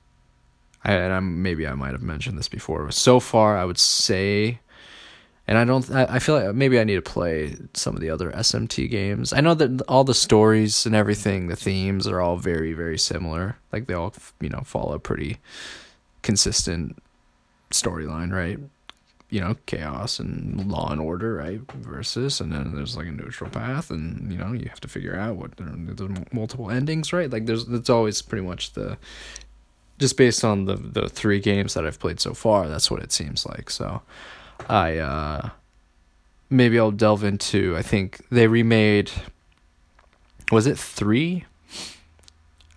I, 0.85 0.95
and 0.95 1.13
I'm 1.13 1.43
maybe 1.43 1.67
I 1.67 1.75
might 1.75 1.93
have 1.93 2.03
mentioned 2.03 2.39
this 2.39 2.49
before. 2.49 2.91
So 2.91 3.21
far, 3.21 3.57
I 3.57 3.65
would 3.65 3.79
say 3.79 4.61
and 5.51 5.59
I 5.59 5.65
don't. 5.65 5.91
I, 5.91 6.21
feel 6.21 6.37
like 6.37 6.55
maybe 6.55 6.79
I 6.79 6.85
need 6.85 6.95
to 6.95 7.03
play 7.03 7.57
some 7.75 7.97
of 7.97 8.01
the 8.01 8.09
other 8.09 8.31
SMT 8.31 8.89
games. 8.89 9.33
I 9.33 9.41
know 9.41 9.55
that 9.55 9.83
all 9.89 10.05
the 10.05 10.15
stories 10.15 10.87
and 10.87 10.95
everything, 10.95 11.49
the 11.49 11.57
themes 11.57 12.07
are 12.07 12.21
all 12.21 12.37
very 12.37 12.73
very 12.73 12.97
similar. 12.97 13.57
Like 13.73 13.89
they 13.89 13.95
all 13.95 14.15
you 14.41 14.49
know 14.49 14.61
follow 14.65 14.97
pretty 15.01 15.39
consistent 16.23 17.03
storyline, 17.73 18.33
right? 18.33 18.61
You 19.29 19.41
know, 19.41 19.57
chaos 19.67 20.21
and 20.21 20.71
law 20.71 20.93
and 20.93 21.01
order, 21.01 21.35
right? 21.35 21.61
Versus, 21.73 22.41
and 22.41 22.53
then 22.53 22.77
there's 22.77 22.97
like 22.97 23.09
a 23.09 23.11
neutral 23.11 23.51
path, 23.51 23.91
and 23.91 24.31
you 24.31 24.39
know 24.39 24.53
you 24.53 24.69
have 24.69 24.81
to 24.83 24.89
figure 24.89 25.17
out 25.17 25.35
what 25.35 25.57
there's 25.57 26.11
multiple 26.33 26.71
endings, 26.71 27.13
right? 27.13 27.29
Like 27.29 27.47
there's 27.47 27.67
it's 27.67 27.91
always 27.91 28.23
pretty 28.23 28.47
much 28.47 28.75
the 28.75 28.99
just 29.99 30.17
based 30.17 30.45
on 30.45 30.67
the 30.67 30.77
the 30.77 31.09
three 31.09 31.41
games 31.41 31.75
that 31.75 31.85
I've 31.85 31.99
played 31.99 32.21
so 32.21 32.35
far. 32.35 32.69
That's 32.69 32.89
what 32.89 33.03
it 33.03 33.11
seems 33.11 33.45
like. 33.45 33.69
So. 33.69 34.03
I 34.69 34.99
uh, 34.99 35.51
maybe 36.49 36.79
I'll 36.79 36.91
delve 36.91 37.25
into. 37.25 37.77
I 37.77 37.83
think 37.83 38.21
they 38.31 38.47
remade. 38.47 39.11
Was 40.53 40.67
it 40.67 40.79
three? 40.79 41.45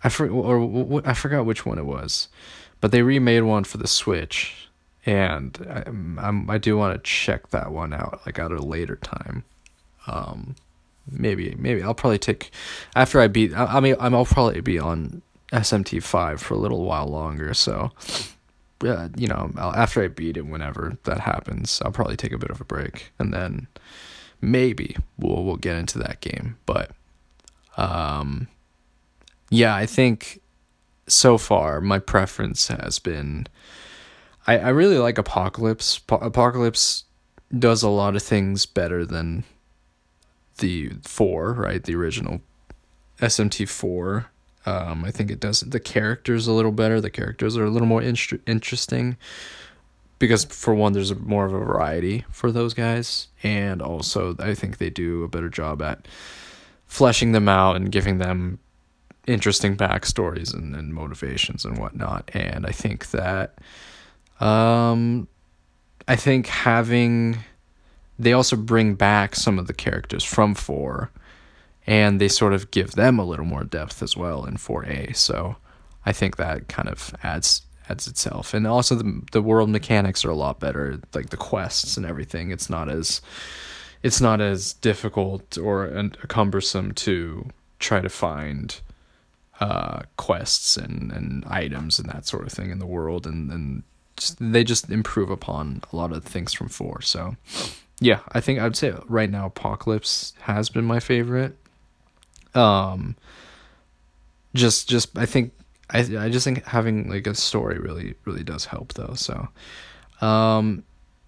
I 0.04 0.10
for, 0.10 0.30
or 0.30 1.02
I 1.06 1.14
forgot 1.14 1.46
which 1.46 1.66
one 1.66 1.78
it 1.78 1.86
was, 1.86 2.28
but 2.82 2.92
they 2.92 3.02
remade 3.02 3.44
one 3.44 3.64
for 3.64 3.78
the 3.78 3.88
Switch, 3.88 4.70
and 5.06 5.58
I, 5.70 5.84
I'm 5.88 6.50
I 6.50 6.58
do 6.58 6.78
want 6.78 6.96
to 6.96 7.10
check 7.10 7.50
that 7.50 7.72
one 7.72 7.94
out 7.94 8.22
like 8.26 8.38
at 8.38 8.52
a 8.52 8.62
later 8.62 8.98
time. 8.98 9.44
Um, 10.08 10.56
maybe 11.10 11.56
maybe 11.58 11.82
I'll 11.82 11.94
probably 11.94 12.20
take 12.20 12.52
after 12.96 13.20
I 13.20 13.28
beat. 13.28 13.54
I, 13.54 13.78
I 13.78 13.80
mean 13.80 13.96
I'll 14.00 14.26
probably 14.26 14.62
be 14.62 14.78
on 14.78 15.22
SMT 15.52 16.04
five 16.04 16.42
for 16.42 16.54
a 16.54 16.58
little 16.58 16.84
while 16.84 17.08
longer, 17.08 17.54
so 17.54 17.92
uh, 18.86 19.10
you 19.16 19.28
know, 19.28 19.52
I'll, 19.58 19.74
after 19.74 20.04
I 20.04 20.08
beat 20.08 20.38
it, 20.38 20.46
whenever 20.46 20.98
that 21.04 21.22
happens, 21.22 21.82
I'll 21.84 21.92
probably 21.92 22.18
take 22.18 22.32
a 22.32 22.38
bit 22.38 22.50
of 22.50 22.62
a 22.62 22.66
break, 22.66 23.12
and 23.20 23.34
then 23.34 23.68
maybe 24.42 24.98
we'll 25.18 25.44
we'll 25.44 25.58
get 25.58 25.78
into 25.78 26.00
that 26.00 26.22
game. 26.22 26.58
But, 26.66 26.92
um, 27.78 28.48
yeah, 29.50 29.76
I 29.76 29.86
think 29.86 30.42
so 31.08 31.38
far 31.38 31.82
my 31.82 32.00
preference 32.00 32.68
has 32.68 33.00
been, 33.00 33.48
I 34.48 34.58
I 34.60 34.70
really 34.70 34.98
like 34.98 35.18
Apocalypse. 35.18 36.00
Apocalypse 36.10 37.06
does 37.58 37.84
a 37.84 37.90
lot 37.90 38.16
of 38.16 38.24
things 38.24 38.66
better 38.66 39.06
than 39.06 39.44
the 40.60 40.92
four, 41.04 41.54
right? 41.54 41.84
The 41.84 41.96
original 41.96 42.42
SMT 43.20 43.68
four 43.70 44.32
um, 44.66 45.04
I 45.04 45.12
think 45.12 45.30
it 45.30 45.40
does 45.40 45.62
the 45.62 45.80
characters 45.80 46.48
a 46.48 46.54
little 46.54 46.72
better. 46.72 47.02
The 47.02 47.10
characters 47.10 47.58
are 47.58 47.66
a 47.66 47.70
little 47.70 47.88
more 47.88 48.02
in- 48.02 48.16
interesting 48.46 49.18
because 50.20 50.46
for 50.46 50.74
one, 50.74 50.94
there's 50.94 51.14
more 51.16 51.46
of 51.46 51.54
a 51.54 51.60
variety 51.60 52.24
for 52.30 52.52
those 52.52 52.74
guys, 52.74 53.28
and 53.42 53.82
also 53.82 54.36
I 54.40 54.54
think 54.54 54.78
they 54.78 54.90
do 54.90 55.24
a 55.24 55.28
better 55.28 55.50
job 55.50 55.82
at 55.82 56.08
fleshing 56.88 57.32
them 57.32 57.50
out 57.50 57.76
and 57.76 57.92
giving 57.92 58.20
them 58.20 58.60
interesting 59.28 59.76
backstories 59.76 60.54
and, 60.54 60.76
and 60.76 60.94
motivations 60.94 61.66
and 61.66 61.78
whatnot. 61.78 62.30
And 62.34 62.66
I 62.66 62.72
think 62.72 63.12
that, 63.12 63.58
um, 64.40 65.28
I 66.08 66.16
think 66.16 66.48
having 66.48 67.38
they 68.20 68.34
also 68.34 68.56
bring 68.56 68.94
back 68.96 69.36
some 69.36 69.58
of 69.58 69.68
the 69.68 69.74
characters 69.74 70.24
from 70.24 70.54
four 70.54 71.12
and 71.86 72.20
they 72.20 72.28
sort 72.28 72.54
of 72.54 72.72
give 72.72 72.92
them 72.92 73.20
a 73.20 73.26
little 73.26 73.46
more 73.46 73.64
depth 73.64 74.02
as 74.02 74.16
well 74.16 74.46
in 74.46 74.56
4A. 74.56 75.16
So 75.16 75.58
I 76.06 76.12
think 76.12 76.38
that 76.38 76.68
kind 76.68 76.90
of 76.90 77.14
adds 77.24 77.62
adds 77.90 78.08
itself, 78.08 78.54
and 78.54 78.66
also 78.66 78.96
the 78.96 79.22
the 79.32 79.42
world 79.42 79.70
mechanics 79.70 80.24
are 80.24 80.30
a 80.30 80.36
lot 80.36 80.60
better, 80.60 81.00
like 81.14 81.30
the 81.30 81.38
quests 81.38 81.98
and 81.98 82.06
everything. 82.06 82.52
It's 82.52 82.70
not 82.70 82.90
as 82.90 83.22
it's 84.02 84.22
not 84.22 84.42
as 84.42 84.74
difficult 84.74 85.58
or 85.58 86.10
cumbersome 86.28 86.94
to 86.94 87.50
try 87.80 88.02
to 88.02 88.10
find 88.10 88.80
uh, 89.60 90.02
quests 90.18 90.76
and, 90.78 91.12
and 91.12 91.46
items 91.46 92.00
and 92.00 92.10
that 92.10 92.26
sort 92.26 92.46
of 92.46 92.52
thing 92.52 92.70
in 92.70 92.80
the 92.80 92.86
world, 92.86 93.26
and 93.26 93.52
and 93.52 93.84
just, 94.18 94.38
they 94.40 94.64
just 94.64 94.90
improve 94.90 95.30
upon 95.30 95.82
a 95.92 95.96
lot 95.96 96.12
of 96.12 96.24
things 96.24 96.54
from 96.54 96.70
four. 96.70 97.02
So 97.02 97.36
yeah, 98.00 98.20
I 98.32 98.42
think 98.42 98.60
I'd 98.60 98.76
say 98.76 98.94
right 99.08 99.30
now 99.30 99.46
Apocalypse 99.48 100.34
has 100.42 100.70
been 100.70 100.86
my 100.86 101.00
favorite 101.00 101.58
um 102.56 103.16
just 104.54 104.88
just 104.88 105.18
i 105.18 105.26
think 105.26 105.54
i 105.90 106.00
i 106.00 106.30
just 106.30 106.44
think 106.44 106.64
having 106.66 107.10
like 107.10 107.28
a 107.28 107.36
story 107.36 107.80
really 107.80 108.16
really 108.26 108.44
does 108.44 108.66
help 108.66 108.94
though 108.94 109.14
so 109.16 109.48
um 110.22 110.84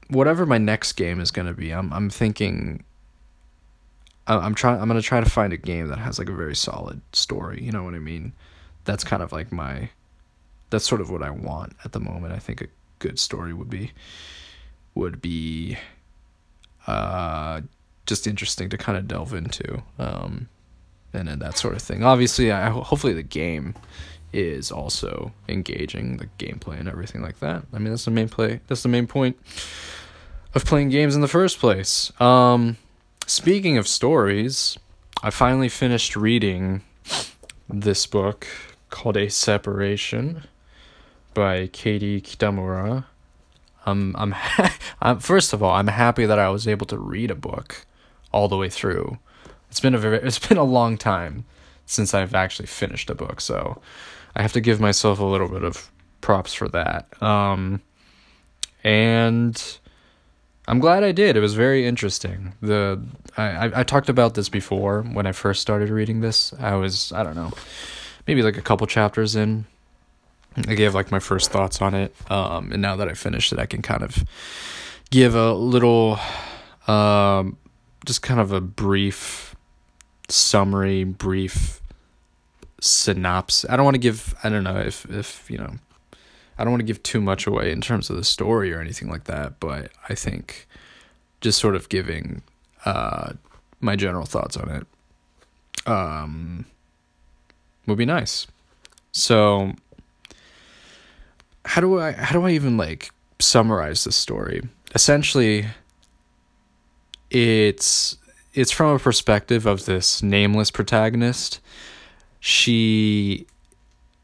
whatever 0.09 0.45
my 0.45 0.57
next 0.57 0.93
game 0.93 1.19
is 1.19 1.31
going 1.31 1.47
to 1.47 1.53
be 1.53 1.71
i'm 1.71 1.91
i'm 1.93 2.09
thinking 2.09 2.83
i'm 4.27 4.55
trying 4.55 4.79
i'm 4.79 4.87
going 4.87 4.99
to 4.99 5.07
try 5.07 5.19
to 5.19 5.29
find 5.29 5.53
a 5.53 5.57
game 5.57 5.87
that 5.87 5.97
has 5.97 6.19
like 6.19 6.29
a 6.29 6.33
very 6.33 6.55
solid 6.55 7.01
story 7.13 7.61
you 7.63 7.71
know 7.71 7.83
what 7.83 7.93
i 7.93 7.99
mean? 7.99 8.33
That's 8.85 9.03
kind 9.03 9.23
of 9.23 9.31
like 9.31 9.51
my 9.51 9.89
that's 10.69 10.87
sort 10.87 11.01
of 11.01 11.09
what 11.09 11.23
i 11.23 11.29
want 11.29 11.75
at 11.83 11.91
the 11.91 11.99
moment 11.99 12.33
i 12.33 12.39
think 12.39 12.61
a 12.61 12.67
good 12.99 13.17
story 13.19 13.53
would 13.53 13.69
be 13.69 13.91
would 14.93 15.21
be 15.21 15.77
uh 16.87 17.61
just 18.05 18.27
interesting 18.27 18.69
to 18.69 18.77
kind 18.77 18.97
of 18.97 19.07
delve 19.07 19.33
into 19.33 19.81
um 19.97 20.47
and, 21.15 21.29
and 21.29 21.41
that 21.41 21.57
sort 21.57 21.75
of 21.75 21.81
thing. 21.81 22.03
Obviously, 22.03 22.51
I 22.51 22.69
hopefully 22.69 23.13
the 23.13 23.23
game 23.23 23.75
is 24.33 24.71
also 24.71 25.31
engaging, 25.47 26.17
the 26.17 26.27
gameplay 26.37 26.79
and 26.79 26.89
everything 26.89 27.21
like 27.21 27.39
that. 27.39 27.63
I 27.73 27.79
mean, 27.79 27.91
that's 27.91 28.05
the 28.05 28.11
main 28.11 28.29
play. 28.29 28.59
That's 28.67 28.83
the 28.83 28.89
main 28.89 29.07
point 29.07 29.37
of 30.53 30.65
playing 30.65 30.89
games 30.89 31.15
in 31.15 31.21
the 31.21 31.27
first 31.27 31.59
place. 31.59 32.11
Um, 32.21 32.77
speaking 33.25 33.77
of 33.77 33.87
stories, 33.87 34.77
I 35.23 35.29
finally 35.29 35.69
finished 35.69 36.15
reading 36.15 36.81
this 37.69 38.05
book 38.05 38.47
called 38.89 39.17
A 39.17 39.29
Separation 39.29 40.43
by 41.33 41.67
Katie 41.67 42.21
Kitamura. 42.21 43.05
I'm 43.85 44.15
I'm, 44.17 44.35
I'm 45.01 45.19
first 45.19 45.53
of 45.53 45.63
all, 45.63 45.75
I'm 45.75 45.87
happy 45.87 46.25
that 46.25 46.39
I 46.39 46.49
was 46.49 46.67
able 46.67 46.85
to 46.87 46.97
read 46.97 47.31
a 47.31 47.35
book 47.35 47.85
all 48.31 48.47
the 48.47 48.57
way 48.57 48.69
through 48.69 49.17
it's 49.75 49.81
been 49.81 49.93
a 49.93 49.97
very 49.97 50.19
it's 50.19 50.39
been 50.39 50.57
a 50.57 50.63
long 50.63 50.97
time 50.97 51.43
since 51.85 52.13
I've 52.13 52.33
actually 52.33 52.67
finished 52.67 53.09
a 53.09 53.13
book, 53.13 53.41
so 53.41 53.81
I 54.33 54.41
have 54.41 54.53
to 54.53 54.61
give 54.61 54.79
myself 54.79 55.19
a 55.19 55.25
little 55.25 55.49
bit 55.49 55.65
of 55.65 55.91
props 56.21 56.53
for 56.53 56.69
that. 56.69 57.21
Um, 57.21 57.81
and 58.85 59.77
I'm 60.65 60.79
glad 60.79 61.03
I 61.03 61.11
did. 61.11 61.35
It 61.35 61.41
was 61.41 61.55
very 61.55 61.85
interesting. 61.85 62.53
The 62.61 63.03
I, 63.35 63.43
I, 63.43 63.79
I 63.81 63.83
talked 63.83 64.07
about 64.07 64.35
this 64.35 64.47
before 64.47 65.01
when 65.01 65.27
I 65.27 65.33
first 65.33 65.61
started 65.61 65.89
reading 65.89 66.21
this. 66.21 66.53
I 66.57 66.75
was 66.75 67.11
I 67.11 67.23
don't 67.23 67.35
know, 67.35 67.51
maybe 68.27 68.43
like 68.43 68.55
a 68.55 68.61
couple 68.61 68.87
chapters 68.87 69.35
in. 69.35 69.65
I 70.69 70.75
gave 70.75 70.95
like 70.95 71.11
my 71.11 71.19
first 71.19 71.51
thoughts 71.51 71.81
on 71.81 71.93
it. 71.93 72.15
Um, 72.31 72.71
and 72.71 72.81
now 72.81 72.95
that 72.95 73.09
I 73.09 73.13
finished 73.13 73.51
it, 73.51 73.59
I 73.59 73.65
can 73.65 73.81
kind 73.81 74.03
of 74.03 74.23
give 75.11 75.35
a 75.35 75.51
little, 75.53 76.17
um, 76.87 77.57
just 78.05 78.21
kind 78.21 78.39
of 78.39 78.53
a 78.53 78.61
brief 78.61 79.54
summary, 80.29 81.03
brief 81.03 81.81
synopsis. 82.81 83.69
I 83.69 83.75
don't 83.75 83.85
want 83.85 83.95
to 83.95 83.99
give. 83.99 84.35
I 84.43 84.49
don't 84.49 84.63
know 84.63 84.77
if 84.77 85.05
if 85.09 85.49
you 85.49 85.57
know 85.57 85.75
I 86.57 86.63
don't 86.63 86.71
want 86.71 86.81
to 86.81 86.85
give 86.85 87.03
too 87.03 87.21
much 87.21 87.47
away 87.47 87.71
in 87.71 87.81
terms 87.81 88.09
of 88.09 88.15
the 88.15 88.23
story 88.23 88.73
or 88.73 88.79
anything 88.79 89.09
like 89.09 89.25
that, 89.25 89.59
but 89.59 89.91
I 90.07 90.15
think 90.15 90.67
just 91.41 91.59
sort 91.59 91.75
of 91.75 91.89
giving 91.89 92.41
uh, 92.85 93.33
my 93.81 93.95
general 93.95 94.25
thoughts 94.25 94.55
on 94.57 94.69
it 94.69 95.87
um, 95.87 96.65
would 97.85 97.97
be 97.97 98.05
nice. 98.05 98.47
So 99.11 99.73
how 101.65 101.81
do 101.81 101.99
I 101.99 102.13
how 102.13 102.33
do 102.33 102.45
I 102.45 102.51
even 102.51 102.77
like 102.77 103.11
summarize 103.39 104.03
this 104.03 104.15
story? 104.15 104.61
Essentially 104.93 105.65
it's 107.29 108.17
it's 108.55 108.71
from 108.71 108.95
a 108.95 108.99
perspective 108.99 109.65
of 109.65 109.85
this 109.85 110.23
nameless 110.23 110.71
protagonist. 110.71 111.59
She 112.39 113.47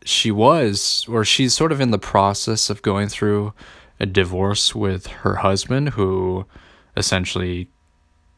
she 0.03 0.31
was, 0.31 1.05
or 1.07 1.23
she's 1.23 1.53
sort 1.53 1.71
of 1.71 1.79
in 1.79 1.91
the 1.91 1.99
process 1.99 2.69
of 2.69 2.81
going 2.81 3.07
through 3.07 3.53
a 3.99 4.05
divorce 4.05 4.73
with 4.73 5.07
her 5.07 5.35
husband, 5.37 5.89
who 5.89 6.45
essentially 6.97 7.67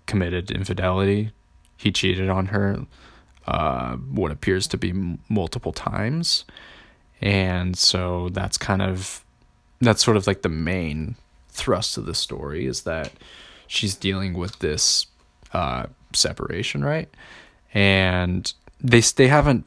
committed 0.05 0.51
infidelity. 0.51 1.31
He 1.77 1.91
cheated 1.91 2.29
on 2.29 2.47
her, 2.47 2.85
uh, 3.47 3.95
what 3.95 4.31
appears 4.31 4.67
to 4.67 4.77
be 4.77 4.89
m- 4.89 5.19
multiple 5.29 5.71
times. 5.71 6.43
And 7.21 7.77
so 7.77 8.29
that's 8.29 8.57
kind 8.57 8.81
of, 8.81 9.23
that's 9.79 10.03
sort 10.03 10.17
of 10.17 10.27
like 10.27 10.41
the 10.41 10.49
main 10.49 11.15
thrust 11.49 11.97
of 11.97 12.05
the 12.05 12.15
story 12.15 12.65
is 12.65 12.81
that 12.81 13.13
she's 13.67 13.95
dealing 13.95 14.33
with 14.33 14.59
this 14.59 15.05
uh, 15.53 15.85
separation, 16.13 16.83
right? 16.83 17.09
And 17.73 18.51
they 18.81 19.01
they 19.01 19.27
haven't 19.27 19.65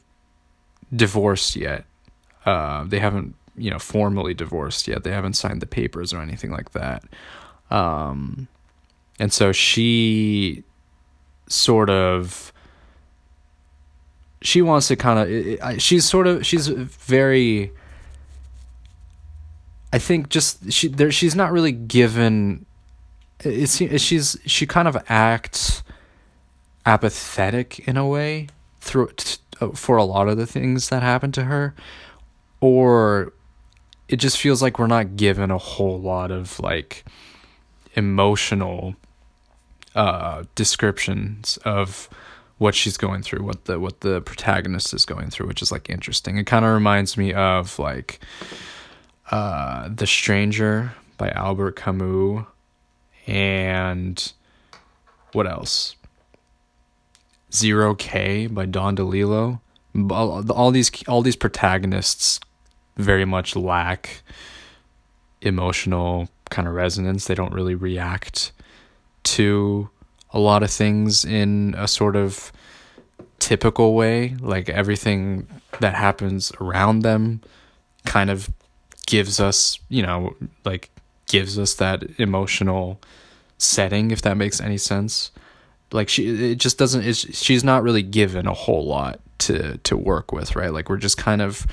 divorced 0.95 1.57
yet. 1.57 1.85
Uh, 2.45 2.85
they 2.85 3.01
haven't, 3.01 3.35
you 3.57 3.71
know, 3.71 3.79
formally 3.79 4.35
divorced 4.35 4.87
yet. 4.87 5.03
They 5.05 5.11
haven't 5.11 5.35
signed 5.35 5.61
the 5.61 5.67
papers 5.67 6.13
or 6.13 6.21
anything 6.21 6.51
like 6.51 6.73
that. 6.73 7.05
Um, 7.71 8.47
and 9.19 9.33
so 9.33 9.53
she 9.53 10.63
sort 11.49 11.91
of 11.91 12.53
she 14.43 14.63
wants 14.63 14.89
to 14.89 14.97
kind 14.97 15.59
of 15.59 15.83
she's 15.83 16.05
sort 16.05 16.27
of 16.27 16.45
she's 16.47 16.69
very 16.69 17.73
I 19.93 19.99
think 19.99 20.29
just 20.29 20.73
she 20.73 20.89
there 20.89 21.11
she's 21.11 21.35
not 21.35 21.53
really 21.53 21.73
given 21.73 22.67
it's 23.41 23.77
she's 24.03 24.37
she 24.47 24.67
kind 24.67 24.89
of 24.89 24.97
acts 25.09 25.83
apathetic 26.85 27.81
in 27.81 27.97
a 27.97 28.07
way 28.07 28.49
through 28.81 29.11
uh, 29.61 29.69
for 29.71 29.97
a 29.97 30.05
lot 30.05 30.29
of 30.29 30.37
the 30.37 30.47
things 30.47 30.89
that 30.89 31.03
happen 31.03 31.33
to 31.33 31.45
her 31.45 31.75
or 32.61 33.33
it 34.09 34.17
just 34.17 34.39
feels 34.39 34.63
like 34.63 34.79
we're 34.79 34.87
not 34.87 35.17
given 35.17 35.51
a 35.51 35.59
whole 35.59 36.01
lot 36.01 36.31
of 36.31 36.59
like 36.61 37.05
emotional 37.95 38.95
uh 39.95 40.45
descriptions 40.55 41.59
of 41.65 42.09
what 42.59 42.75
she's 42.75 42.97
going 42.97 43.23
through 43.23 43.43
what 43.43 43.65
the 43.67 43.79
what 43.79 44.01
the 44.01 44.21
protagonist 44.23 44.95
is 44.95 45.05
going 45.05 45.29
through 45.29 45.47
which 45.47 45.61
is 45.61 45.73
like 45.73 45.91
interesting. 45.91 46.39
It 46.39 46.47
kind 46.47 46.65
of 46.65 46.73
reminds 46.73 47.17
me 47.17 47.33
of 47.33 47.79
like 47.79 48.21
uh 49.31 49.89
the 49.95 50.07
stranger 50.07 50.93
by 51.19 51.31
albert 51.31 51.77
camus 51.77 52.47
and 53.27 54.33
what 55.33 55.47
else 55.47 55.97
Zero 57.53 57.95
K 57.95 58.47
by 58.49 58.67
Don 58.67 58.97
DeLillo. 58.97 59.61
All, 60.11 60.53
all 60.53 60.71
these 60.71 60.91
all 61.09 61.23
these 61.23 61.37
protagonists 61.37 62.39
very 62.97 63.25
much 63.25 63.57
lack 63.57 64.23
emotional 65.41 66.29
kind 66.51 66.69
of 66.69 66.75
resonance. 66.75 67.27
They 67.27 67.35
don't 67.35 67.53
really 67.53 67.75
react 67.75 68.53
to 69.25 69.89
a 70.31 70.39
lot 70.39 70.63
of 70.63 70.71
things 70.71 71.25
in 71.25 71.75
a 71.79 71.89
sort 71.89 72.15
of 72.15 72.53
typical 73.39 73.95
way. 73.95 74.37
Like 74.41 74.69
everything 74.69 75.47
that 75.81 75.95
happens 75.95 76.53
around 76.61 77.01
them 77.01 77.41
kind 78.05 78.29
of 78.29 78.51
gives 79.07 79.41
us, 79.41 79.79
you 79.89 80.03
know, 80.03 80.37
like 80.65 80.91
gives 81.27 81.59
us 81.59 81.75
that 81.75 82.05
emotional 82.19 83.01
setting, 83.59 84.11
if 84.11 84.23
that 84.23 84.37
makes 84.37 84.61
any 84.61 84.79
sense. 84.79 85.31
Like 85.93 86.09
she 86.09 86.53
it 86.53 86.57
just 86.57 86.79
doesn't 86.79 87.05
it's, 87.05 87.21
she's 87.37 87.63
not 87.63 87.83
really 87.83 88.03
given 88.03 88.47
a 88.47 88.55
whole 88.55 88.87
lot 88.87 89.21
to 89.39 89.79
to 89.79 89.97
work 89.97 90.33
with 90.33 90.57
right? 90.57 90.73
Like 90.73 90.89
we're 90.89 90.97
just 90.97 91.17
kind 91.17 91.41
of 91.41 91.67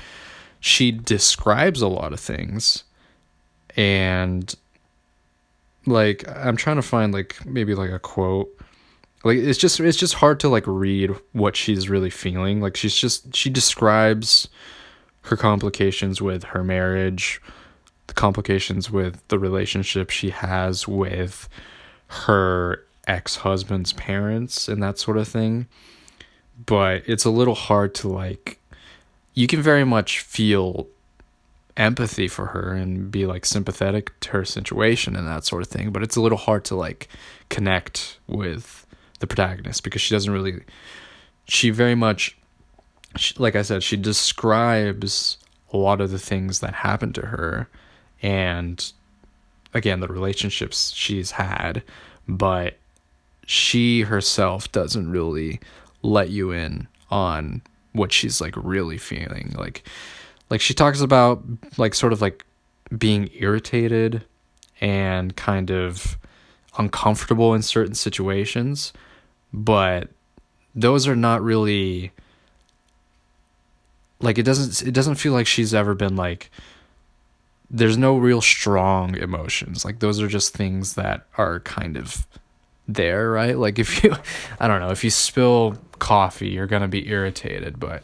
she 0.60 0.90
describes 0.92 1.82
a 1.82 1.88
lot 1.88 2.12
of 2.12 2.20
things 2.20 2.84
and 3.76 4.54
like 5.86 6.26
i'm 6.28 6.56
trying 6.56 6.76
to 6.76 6.82
find 6.82 7.12
like 7.12 7.44
maybe 7.44 7.74
like 7.74 7.90
a 7.90 7.98
quote. 7.98 8.48
Like 9.24 9.38
it's 9.38 9.58
just 9.58 9.80
it's 9.80 9.98
just 9.98 10.14
hard 10.14 10.38
to 10.40 10.48
like 10.48 10.64
read 10.66 11.10
what 11.32 11.56
she's 11.56 11.88
really 11.88 12.10
feeling. 12.10 12.60
Like 12.60 12.76
she's 12.76 12.94
just 12.94 13.34
she 13.34 13.50
describes 13.50 14.48
her 15.22 15.36
complications 15.36 16.20
with 16.20 16.44
her 16.44 16.62
marriage 16.62 17.40
the 18.06 18.14
complications 18.14 18.90
with 18.90 19.26
the 19.28 19.38
relationship 19.38 20.10
she 20.10 20.30
has 20.30 20.86
with 20.86 21.48
her 22.06 22.84
ex 23.06 23.36
husband's 23.36 23.92
parents 23.92 24.68
and 24.68 24.82
that 24.82 24.98
sort 24.98 25.16
of 25.16 25.28
thing. 25.28 25.66
But 26.66 27.02
it's 27.06 27.24
a 27.24 27.30
little 27.30 27.54
hard 27.54 27.94
to 27.96 28.08
like, 28.08 28.60
you 29.34 29.46
can 29.46 29.60
very 29.60 29.84
much 29.84 30.20
feel 30.20 30.86
empathy 31.76 32.28
for 32.28 32.46
her 32.46 32.72
and 32.72 33.10
be 33.10 33.26
like 33.26 33.44
sympathetic 33.44 34.18
to 34.20 34.30
her 34.30 34.44
situation 34.44 35.16
and 35.16 35.26
that 35.26 35.44
sort 35.44 35.62
of 35.62 35.68
thing. 35.68 35.90
But 35.90 36.02
it's 36.02 36.16
a 36.16 36.20
little 36.20 36.38
hard 36.38 36.64
to 36.66 36.76
like 36.76 37.08
connect 37.48 38.18
with 38.26 38.86
the 39.18 39.26
protagonist 39.26 39.82
because 39.82 40.02
she 40.02 40.14
doesn't 40.14 40.32
really, 40.32 40.62
she 41.46 41.70
very 41.70 41.94
much, 41.94 42.36
she, 43.16 43.34
like 43.38 43.56
I 43.56 43.62
said, 43.62 43.82
she 43.82 43.96
describes 43.96 45.38
a 45.72 45.76
lot 45.76 46.00
of 46.00 46.10
the 46.10 46.18
things 46.18 46.60
that 46.60 46.74
happened 46.74 47.14
to 47.16 47.26
her 47.26 47.68
and 48.22 48.92
again 49.72 50.00
the 50.00 50.08
relationships 50.08 50.92
she's 50.94 51.32
had 51.32 51.82
but 52.26 52.76
she 53.46 54.02
herself 54.02 54.70
doesn't 54.72 55.10
really 55.10 55.60
let 56.02 56.30
you 56.30 56.50
in 56.50 56.88
on 57.10 57.62
what 57.92 58.12
she's 58.12 58.40
like 58.40 58.54
really 58.56 58.98
feeling. 58.98 59.54
Like 59.56 59.86
like 60.50 60.60
she 60.60 60.74
talks 60.74 61.00
about 61.00 61.42
like 61.78 61.94
sort 61.94 62.12
of 62.12 62.20
like 62.20 62.44
being 62.96 63.30
irritated 63.34 64.24
and 64.80 65.34
kind 65.36 65.70
of 65.70 66.18
uncomfortable 66.76 67.54
in 67.54 67.62
certain 67.62 67.94
situations 67.94 68.92
but 69.52 70.08
those 70.74 71.06
are 71.06 71.14
not 71.14 71.40
really 71.40 72.10
like 74.20 74.38
it 74.38 74.42
doesn't 74.42 74.86
it 74.86 74.92
doesn't 74.92 75.14
feel 75.14 75.32
like 75.32 75.46
she's 75.46 75.72
ever 75.72 75.94
been 75.94 76.16
like 76.16 76.50
there's 77.74 77.98
no 77.98 78.16
real 78.16 78.40
strong 78.40 79.16
emotions 79.16 79.84
like 79.84 79.98
those 79.98 80.20
are 80.20 80.28
just 80.28 80.54
things 80.54 80.94
that 80.94 81.26
are 81.36 81.58
kind 81.60 81.96
of 81.96 82.26
there, 82.86 83.30
right? 83.30 83.56
Like 83.56 83.78
if 83.78 84.02
you 84.02 84.14
I 84.60 84.68
don't 84.68 84.80
know, 84.80 84.90
if 84.90 85.04
you 85.04 85.10
spill 85.10 85.76
coffee, 85.98 86.48
you're 86.48 86.66
going 86.66 86.82
to 86.82 86.88
be 86.88 87.08
irritated, 87.08 87.80
but 87.80 88.02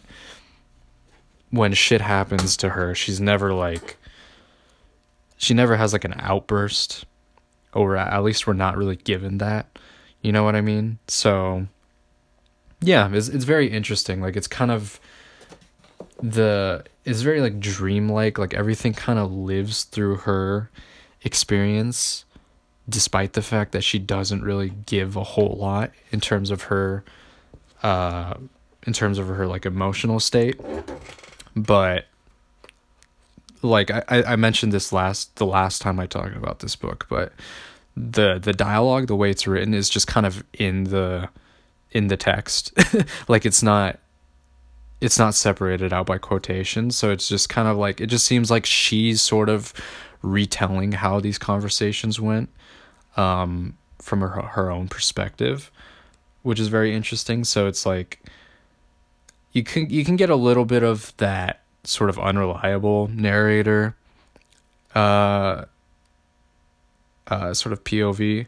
when 1.51 1.73
shit 1.75 2.01
happens 2.01 2.57
to 2.59 2.71
her, 2.71 2.95
she's 2.95 3.21
never 3.21 3.53
like 3.53 3.97
she 5.37 5.55
never 5.55 5.77
has 5.77 5.93
like 5.93 6.05
an 6.05 6.15
outburst 6.19 7.05
or 7.73 7.97
at 7.97 8.23
least 8.23 8.47
we're 8.47 8.53
not 8.53 8.77
really 8.77 8.97
given 8.97 9.39
that. 9.39 9.79
You 10.23 10.33
know 10.33 10.45
what 10.45 10.57
I 10.57 10.61
mean? 10.61 10.99
So 11.09 11.67
yeah, 12.81 13.11
it's 13.13 13.29
it's 13.29 13.45
very 13.45 13.69
interesting. 13.69 14.21
Like 14.21 14.37
it's 14.37 14.49
kind 14.49 14.71
of 14.71 15.01
the 16.23 16.85
it's 17.05 17.23
very 17.23 17.41
like 17.41 17.61
dreamlike, 17.61 18.39
like 18.39 18.55
everything 18.55 18.93
kind 18.93 19.19
of 19.19 19.33
lives 19.33 19.85
through 19.85 20.17
her 20.17 20.71
experience 21.23 22.25
despite 22.89 23.35
the 23.35 23.43
fact 23.43 23.73
that 23.73 23.83
she 23.83 23.99
doesn't 23.99 24.43
really 24.43 24.71
give 24.87 25.15
a 25.15 25.23
whole 25.23 25.57
lot 25.61 25.93
in 26.11 26.19
terms 26.21 26.51
of 26.51 26.63
her 26.63 27.05
uh 27.83 28.35
in 28.87 28.93
terms 28.93 29.19
of 29.19 29.29
her 29.29 29.47
like 29.47 29.67
emotional 29.67 30.19
state 30.19 30.59
but 31.55 32.07
like 33.63 33.91
I, 33.91 34.05
I 34.09 34.37
mentioned 34.37 34.73
this 34.73 34.93
last 34.93 35.37
the 35.37 35.47
last 35.47 35.83
time 35.83 36.01
I 36.01 36.07
talked 36.07 36.37
about 36.37 36.61
this 36.61 36.77
book, 36.77 37.07
but 37.09 37.33
the 37.97 38.39
the 38.39 38.53
dialogue, 38.53 39.07
the 39.07 39.17
way 39.17 39.31
it's 39.31 39.47
written, 39.47 39.75
is 39.75 39.89
just 39.89 40.07
kind 40.07 40.27
of 40.27 40.45
in 40.55 40.85
the 40.85 41.29
in 41.91 42.09
the 42.09 42.17
text. 42.17 42.73
like 43.29 43.45
it's 43.45 43.63
not 43.63 43.99
it's 45.01 45.19
not 45.19 45.35
separated 45.35 45.93
out 45.93 46.07
by 46.07 46.19
quotations, 46.19 46.97
so 46.97 47.11
it's 47.11 47.29
just 47.29 47.49
kind 47.49 47.69
of 47.69 47.77
like 47.77 48.01
it 48.01 48.07
just 48.07 48.27
seems 48.27 48.51
like 48.51 48.67
she's 48.67 49.23
sort 49.23 49.49
of 49.49 49.73
retelling 50.23 50.93
how 50.93 51.21
these 51.21 51.39
conversations 51.39 52.21
went 52.21 52.51
um, 53.17 53.77
from 53.99 54.21
her 54.21 54.29
her 54.29 54.71
own 54.71 54.89
perspective, 54.89 55.71
which 56.43 56.61
is 56.61 56.69
very 56.69 56.95
interesting. 56.95 57.45
So 57.45 57.67
it's 57.67 57.87
like 57.87 58.21
you 59.53 59.63
can 59.63 59.89
you 59.91 60.05
can 60.05 60.17
get 60.17 60.31
a 60.31 60.37
little 60.37 60.65
bit 60.65 60.83
of 60.83 61.17
that 61.17 61.63
sort 61.85 62.11
of 62.11 62.19
unreliable 62.19 63.09
narrator 63.09 63.97
uh 64.95 65.65
uh 67.29 67.55
sort 67.55 67.73
of 67.73 67.85
POV 67.85 68.47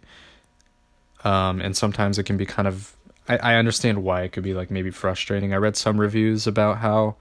um 1.25 1.61
and 1.61 1.77
sometimes 1.77 2.19
it 2.19 2.25
can 2.25 2.37
be 2.37 2.45
kind 2.45 2.69
of 2.69 2.95
I, 3.29 3.37
I 3.39 3.55
understand 3.57 4.03
why 4.03 4.23
it 4.23 4.33
could 4.33 4.43
be 4.43 4.55
like 4.55 4.71
maybe 4.71 4.91
frustrating. 4.91 5.53
I 5.53 5.57
read 5.57 5.77
some 5.77 6.01
reviews 6.01 6.47
about 6.47 6.79
how 6.79 7.17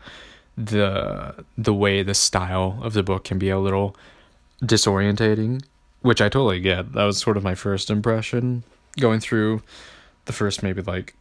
the 0.57 1.45
the 1.57 1.73
way 1.73 2.03
the 2.03 2.13
style 2.13 2.79
of 2.81 2.93
the 2.93 3.03
book 3.03 3.23
can 3.23 3.37
be 3.39 3.49
a 3.49 3.59
little 3.59 3.95
disorientating, 4.63 5.63
which 6.01 6.21
I 6.21 6.29
totally 6.29 6.59
get. 6.59 6.93
That 6.93 7.05
was 7.05 7.17
sort 7.17 7.37
of 7.37 7.43
my 7.43 7.55
first 7.55 7.89
impression 7.89 8.63
going 8.99 9.19
through 9.19 9.61
the 10.25 10.33
first 10.33 10.63
maybe 10.63 10.81
like 10.81 11.15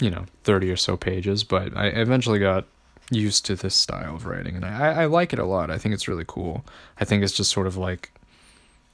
you 0.00 0.10
know 0.10 0.26
30 0.44 0.70
or 0.70 0.76
so 0.76 0.96
pages, 0.96 1.44
but 1.44 1.76
I 1.76 1.88
eventually 1.88 2.38
got 2.38 2.66
used 3.10 3.46
to 3.46 3.54
this 3.54 3.74
style 3.74 4.16
of 4.16 4.26
writing 4.26 4.56
and 4.56 4.64
I, 4.64 5.02
I 5.02 5.04
like 5.06 5.32
it 5.32 5.38
a 5.38 5.44
lot. 5.44 5.70
I 5.70 5.78
think 5.78 5.94
it's 5.94 6.08
really 6.08 6.24
cool. 6.26 6.64
I 7.00 7.04
think 7.04 7.22
it's 7.22 7.32
just 7.32 7.52
sort 7.52 7.66
of 7.66 7.76
like 7.76 8.10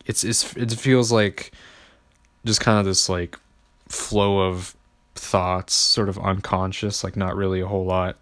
it's, 0.04 0.22
it's 0.24 0.54
it 0.56 0.72
feels 0.72 1.10
like 1.10 1.52
just 2.44 2.60
kind 2.60 2.78
of 2.78 2.84
this 2.84 3.08
like 3.08 3.38
flow 3.88 4.40
of 4.40 4.74
thoughts 5.14 5.74
sort 5.74 6.08
of 6.08 6.18
unconscious 6.18 7.04
like 7.04 7.16
not 7.16 7.36
really 7.36 7.60
a 7.60 7.66
whole 7.66 7.84
lot 7.84 8.16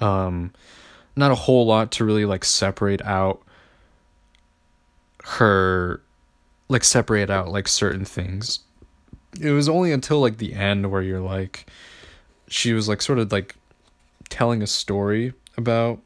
um 0.00 0.52
not 1.16 1.30
a 1.30 1.34
whole 1.34 1.66
lot 1.66 1.90
to 1.90 2.04
really 2.04 2.24
like 2.24 2.44
separate 2.44 3.02
out 3.02 3.42
her 5.24 6.00
like 6.68 6.84
separate 6.84 7.30
out 7.30 7.48
like 7.48 7.68
certain 7.68 8.04
things. 8.04 8.60
It 9.40 9.50
was 9.50 9.68
only 9.68 9.92
until 9.92 10.20
like 10.20 10.38
the 10.38 10.54
end 10.54 10.90
where 10.90 11.02
you're 11.02 11.20
like 11.20 11.66
she 12.48 12.72
was 12.72 12.88
like 12.88 13.02
sort 13.02 13.18
of 13.18 13.32
like 13.32 13.56
telling 14.28 14.62
a 14.62 14.66
story 14.66 15.32
about 15.56 16.00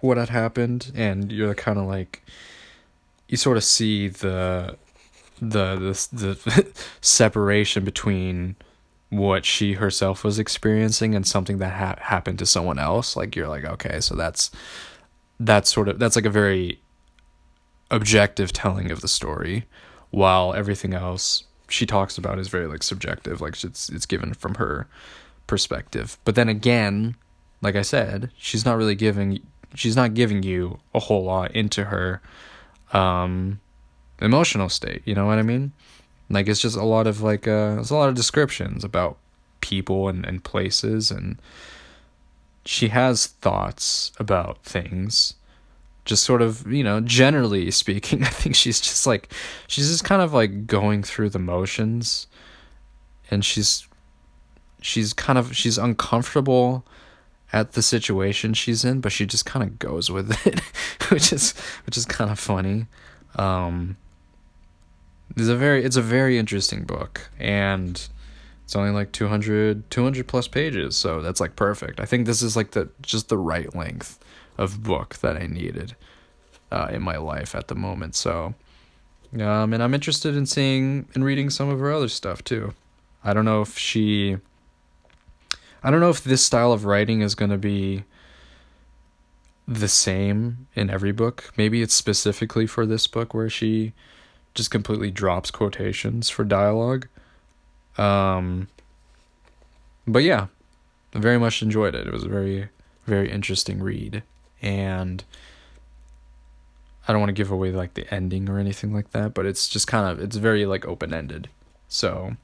what 0.00 0.16
had 0.16 0.28
happened 0.28 0.92
and 0.94 1.30
you're 1.30 1.54
kind 1.54 1.78
of 1.78 1.86
like 1.86 2.22
you 3.28 3.36
sort 3.36 3.56
of 3.56 3.64
see 3.64 4.08
the 4.08 4.76
the 5.40 5.76
the, 6.12 6.26
the 6.34 6.66
separation 7.00 7.84
between 7.84 8.56
what 9.12 9.44
she 9.44 9.74
herself 9.74 10.24
was 10.24 10.38
experiencing 10.38 11.14
and 11.14 11.26
something 11.26 11.58
that 11.58 11.72
ha- 11.74 11.96
happened 12.00 12.38
to 12.38 12.46
someone 12.46 12.78
else 12.78 13.14
like 13.14 13.36
you're 13.36 13.48
like 13.48 13.64
okay 13.64 14.00
so 14.00 14.14
that's 14.14 14.50
that's 15.38 15.70
sort 15.70 15.88
of 15.88 15.98
that's 15.98 16.16
like 16.16 16.24
a 16.24 16.30
very 16.30 16.80
objective 17.90 18.52
telling 18.52 18.90
of 18.90 19.02
the 19.02 19.08
story 19.08 19.66
while 20.10 20.54
everything 20.54 20.94
else 20.94 21.44
she 21.68 21.84
talks 21.84 22.16
about 22.16 22.38
is 22.38 22.48
very 22.48 22.66
like 22.66 22.82
subjective 22.82 23.40
like 23.40 23.62
it's 23.62 23.90
it's 23.90 24.06
given 24.06 24.32
from 24.32 24.54
her 24.54 24.88
perspective 25.46 26.16
but 26.24 26.34
then 26.34 26.48
again 26.48 27.14
like 27.62 27.76
I 27.76 27.82
said, 27.82 28.30
she's 28.36 28.66
not 28.66 28.76
really 28.76 28.96
giving 28.96 29.40
she's 29.74 29.96
not 29.96 30.12
giving 30.12 30.42
you 30.42 30.80
a 30.94 30.98
whole 30.98 31.24
lot 31.24 31.52
into 31.52 31.84
her 31.84 32.20
um 32.92 33.60
emotional 34.20 34.68
state, 34.68 35.02
you 35.06 35.14
know 35.14 35.26
what 35.26 35.38
I 35.38 35.42
mean? 35.42 35.72
Like 36.32 36.48
it's 36.48 36.60
just 36.60 36.76
a 36.76 36.84
lot 36.84 37.06
of 37.06 37.22
like 37.22 37.46
uh 37.46 37.76
it's 37.78 37.90
a 37.90 37.94
lot 37.94 38.08
of 38.08 38.14
descriptions 38.14 38.84
about 38.84 39.18
people 39.60 40.08
and, 40.08 40.24
and 40.26 40.42
places 40.42 41.10
and 41.10 41.40
she 42.64 42.88
has 42.88 43.26
thoughts 43.26 44.10
about 44.18 44.62
things 44.64 45.34
just 46.04 46.24
sort 46.24 46.42
of 46.42 46.66
you 46.66 46.82
know 46.82 47.00
generally 47.00 47.70
speaking 47.70 48.24
i 48.24 48.28
think 48.28 48.56
she's 48.56 48.80
just 48.80 49.06
like 49.06 49.32
she's 49.68 49.88
just 49.88 50.02
kind 50.02 50.20
of 50.20 50.32
like 50.32 50.66
going 50.66 51.00
through 51.04 51.28
the 51.28 51.38
motions 51.38 52.26
and 53.30 53.44
she's 53.44 53.86
she's 54.80 55.12
kind 55.12 55.38
of 55.38 55.56
she's 55.56 55.78
uncomfortable 55.78 56.84
at 57.52 57.72
the 57.72 57.82
situation 57.82 58.54
she's 58.54 58.84
in, 58.84 59.00
but 59.00 59.12
she 59.12 59.26
just 59.26 59.44
kind 59.44 59.62
of 59.62 59.78
goes 59.78 60.10
with 60.10 60.46
it, 60.46 60.60
which 61.10 61.32
is 61.32 61.52
which 61.86 61.96
is 61.96 62.04
kind 62.04 62.30
of 62.30 62.38
funny. 62.38 62.86
Um, 63.36 63.96
it's 65.36 65.48
a 65.48 65.56
very 65.56 65.84
it's 65.84 65.96
a 65.96 66.02
very 66.02 66.38
interesting 66.38 66.84
book, 66.84 67.30
and 67.38 68.08
it's 68.64 68.76
only 68.76 68.90
like 68.90 69.12
200, 69.12 69.90
200 69.90 70.26
plus 70.26 70.48
pages, 70.48 70.96
so 70.96 71.20
that's 71.20 71.40
like 71.40 71.56
perfect. 71.56 72.00
I 72.00 72.04
think 72.04 72.26
this 72.26 72.42
is 72.42 72.56
like 72.56 72.72
the 72.72 72.90
just 73.02 73.28
the 73.28 73.38
right 73.38 73.74
length 73.74 74.18
of 74.58 74.82
book 74.82 75.16
that 75.16 75.36
I 75.36 75.46
needed 75.46 75.96
uh, 76.70 76.88
in 76.90 77.02
my 77.02 77.16
life 77.16 77.54
at 77.54 77.68
the 77.68 77.74
moment. 77.74 78.14
So, 78.14 78.54
um, 79.40 79.72
and 79.72 79.82
I'm 79.82 79.94
interested 79.94 80.36
in 80.36 80.46
seeing 80.46 81.08
and 81.14 81.24
reading 81.24 81.50
some 81.50 81.68
of 81.68 81.80
her 81.80 81.92
other 81.92 82.08
stuff 82.08 82.42
too. 82.44 82.74
I 83.24 83.34
don't 83.34 83.44
know 83.44 83.62
if 83.62 83.78
she 83.78 84.38
I 85.82 85.90
don't 85.90 86.00
know 86.00 86.10
if 86.10 86.22
this 86.22 86.44
style 86.44 86.72
of 86.72 86.84
writing 86.84 87.22
is 87.22 87.34
going 87.34 87.50
to 87.50 87.58
be 87.58 88.04
the 89.66 89.88
same 89.88 90.68
in 90.74 90.90
every 90.90 91.12
book. 91.12 91.52
Maybe 91.56 91.82
it's 91.82 91.94
specifically 91.94 92.66
for 92.66 92.86
this 92.86 93.06
book 93.06 93.34
where 93.34 93.50
she 93.50 93.92
just 94.54 94.70
completely 94.70 95.10
drops 95.10 95.50
quotations 95.50 96.28
for 96.28 96.44
dialogue. 96.44 97.08
Um, 97.98 98.68
but 100.06 100.22
yeah, 100.22 100.46
I 101.14 101.18
very 101.18 101.38
much 101.38 101.62
enjoyed 101.62 101.94
it. 101.94 102.06
It 102.06 102.12
was 102.12 102.24
a 102.24 102.28
very, 102.28 102.68
very 103.06 103.30
interesting 103.30 103.82
read. 103.82 104.22
And 104.60 105.24
I 107.06 107.12
don't 107.12 107.20
want 107.20 107.30
to 107.30 107.34
give 107.34 107.50
away 107.50 107.72
like 107.72 107.94
the 107.94 108.12
ending 108.12 108.48
or 108.48 108.58
anything 108.58 108.94
like 108.94 109.10
that, 109.10 109.34
but 109.34 109.46
it's 109.46 109.68
just 109.68 109.86
kind 109.86 110.10
of, 110.10 110.20
it's 110.22 110.36
very 110.36 110.66
like 110.66 110.86
open 110.86 111.12
ended. 111.12 111.48
So, 111.88 112.36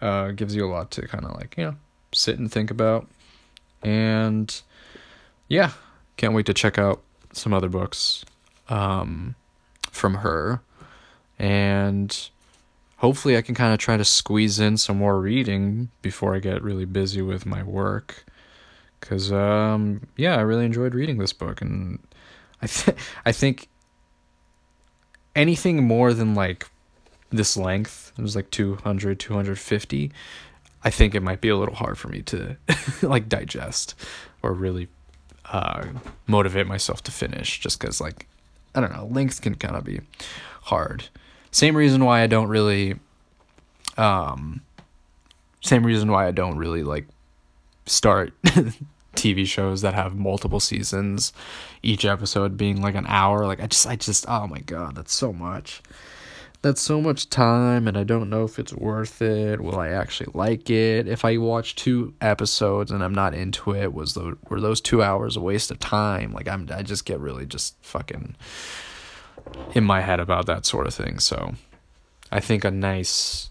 uh, 0.00 0.32
gives 0.32 0.56
you 0.56 0.66
a 0.66 0.70
lot 0.70 0.90
to 0.92 1.06
kind 1.06 1.24
of 1.24 1.32
like, 1.32 1.54
you 1.56 1.64
know, 1.64 1.76
sit 2.12 2.38
and 2.38 2.50
think 2.50 2.70
about. 2.70 3.08
And 3.82 4.60
yeah, 5.48 5.72
can't 6.16 6.34
wait 6.34 6.46
to 6.46 6.54
check 6.54 6.78
out 6.78 7.02
some 7.32 7.52
other 7.52 7.68
books 7.68 8.24
um, 8.68 9.34
from 9.90 10.16
her. 10.16 10.60
And 11.42 12.16
hopefully, 12.98 13.36
I 13.36 13.42
can 13.42 13.54
kind 13.54 13.74
of 13.74 13.78
try 13.78 13.96
to 13.96 14.04
squeeze 14.04 14.58
in 14.58 14.78
some 14.78 14.96
more 14.96 15.20
reading 15.20 15.90
before 16.00 16.34
I 16.34 16.38
get 16.38 16.62
really 16.62 16.84
busy 16.86 17.20
with 17.20 17.44
my 17.44 17.62
work. 17.62 18.24
Because, 19.00 19.32
um, 19.32 20.06
yeah, 20.16 20.36
I 20.36 20.42
really 20.42 20.64
enjoyed 20.64 20.94
reading 20.94 21.18
this 21.18 21.32
book. 21.32 21.60
And 21.60 21.98
I, 22.62 22.66
th- 22.66 22.96
I 23.26 23.32
think 23.32 23.68
anything 25.34 25.82
more 25.82 26.14
than 26.14 26.34
like 26.34 26.70
this 27.30 27.56
length, 27.56 28.12
it 28.16 28.22
was 28.22 28.36
like 28.36 28.50
200, 28.50 29.18
250, 29.18 30.12
I 30.84 30.90
think 30.90 31.14
it 31.14 31.22
might 31.22 31.40
be 31.40 31.48
a 31.48 31.56
little 31.56 31.74
hard 31.74 31.98
for 31.98 32.08
me 32.08 32.22
to 32.22 32.56
like 33.02 33.28
digest 33.28 33.94
or 34.42 34.52
really 34.52 34.88
uh, 35.46 35.84
motivate 36.26 36.66
myself 36.66 37.02
to 37.04 37.10
finish 37.10 37.60
just 37.60 37.80
because 37.80 38.00
like 38.00 38.26
I 38.74 38.80
don't 38.80 38.92
know 38.92 39.06
length 39.06 39.42
can 39.42 39.54
kind 39.54 39.76
of 39.76 39.84
be 39.84 40.00
hard. 40.62 41.08
Same 41.52 41.76
reason 41.76 42.04
why 42.04 42.22
I 42.22 42.26
don't 42.26 42.48
really 42.48 42.96
um 43.96 44.62
same 45.60 45.86
reason 45.86 46.10
why 46.10 46.26
I 46.26 46.32
don't 46.32 46.56
really 46.56 46.82
like 46.82 47.06
start 47.86 48.32
TV 49.14 49.46
shows 49.46 49.82
that 49.82 49.94
have 49.94 50.16
multiple 50.16 50.60
seasons, 50.60 51.32
each 51.82 52.04
episode 52.04 52.56
being 52.56 52.80
like 52.80 52.94
an 52.94 53.06
hour. 53.06 53.46
Like 53.46 53.60
I 53.60 53.66
just 53.66 53.86
I 53.86 53.96
just 53.96 54.24
oh 54.28 54.46
my 54.46 54.60
god, 54.60 54.96
that's 54.96 55.14
so 55.14 55.32
much 55.32 55.82
that's 56.62 56.80
so 56.80 57.00
much 57.00 57.28
time 57.28 57.88
and 57.88 57.98
I 57.98 58.04
don't 58.04 58.30
know 58.30 58.44
if 58.44 58.58
it's 58.58 58.72
worth 58.72 59.20
it. 59.20 59.60
Will 59.60 59.78
I 59.78 59.88
actually 59.88 60.30
like 60.32 60.70
it? 60.70 61.08
If 61.08 61.24
I 61.24 61.36
watch 61.36 61.74
two 61.74 62.14
episodes 62.20 62.92
and 62.92 63.02
I'm 63.02 63.14
not 63.14 63.34
into 63.34 63.74
it, 63.74 63.92
was 63.92 64.14
the 64.14 64.38
were 64.48 64.60
those 64.60 64.80
2 64.80 65.02
hours 65.02 65.36
a 65.36 65.40
waste 65.40 65.70
of 65.70 65.80
time? 65.80 66.32
Like 66.32 66.48
I'm 66.48 66.68
I 66.72 66.82
just 66.82 67.04
get 67.04 67.20
really 67.20 67.46
just 67.46 67.74
fucking 67.82 68.36
in 69.74 69.84
my 69.84 70.00
head 70.00 70.20
about 70.20 70.46
that 70.46 70.66
sort 70.66 70.86
of 70.86 70.94
thing. 70.94 71.18
So 71.18 71.54
I 72.30 72.40
think 72.40 72.64
a 72.64 72.70
nice 72.70 73.50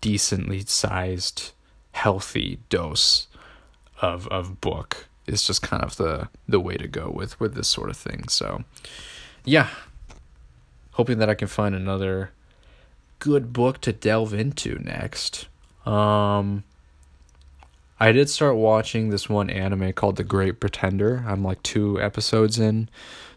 decently 0.00 0.60
sized 0.60 1.52
healthy 1.92 2.58
dose 2.68 3.28
of 4.02 4.26
of 4.28 4.60
book 4.60 5.06
is 5.26 5.46
just 5.46 5.62
kind 5.62 5.82
of 5.82 5.96
the 5.96 6.28
the 6.48 6.60
way 6.60 6.76
to 6.76 6.88
go 6.88 7.10
with 7.10 7.38
with 7.40 7.54
this 7.54 7.68
sort 7.68 7.90
of 7.90 7.96
thing. 7.96 8.28
So 8.28 8.64
yeah, 9.44 9.70
hoping 10.92 11.18
that 11.18 11.30
I 11.30 11.34
can 11.34 11.48
find 11.48 11.74
another 11.74 12.30
good 13.18 13.52
book 13.52 13.80
to 13.82 13.92
delve 13.92 14.34
into 14.34 14.78
next. 14.78 15.48
Um, 15.86 16.64
I 17.98 18.12
did 18.12 18.28
start 18.28 18.56
watching 18.56 19.10
this 19.10 19.28
one 19.28 19.48
anime 19.48 19.92
called 19.92 20.16
The 20.16 20.24
Great 20.24 20.60
Pretender. 20.60 21.24
I'm 21.26 21.42
like 21.42 21.62
two 21.62 22.00
episodes 22.00 22.58
in 22.58 22.88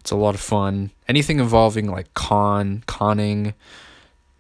It's 0.08 0.12
a 0.14 0.16
lot 0.16 0.36
of 0.36 0.40
fun. 0.40 0.92
Anything 1.10 1.38
involving 1.38 1.92
like 1.92 2.14
con, 2.14 2.82
conning, 2.88 3.54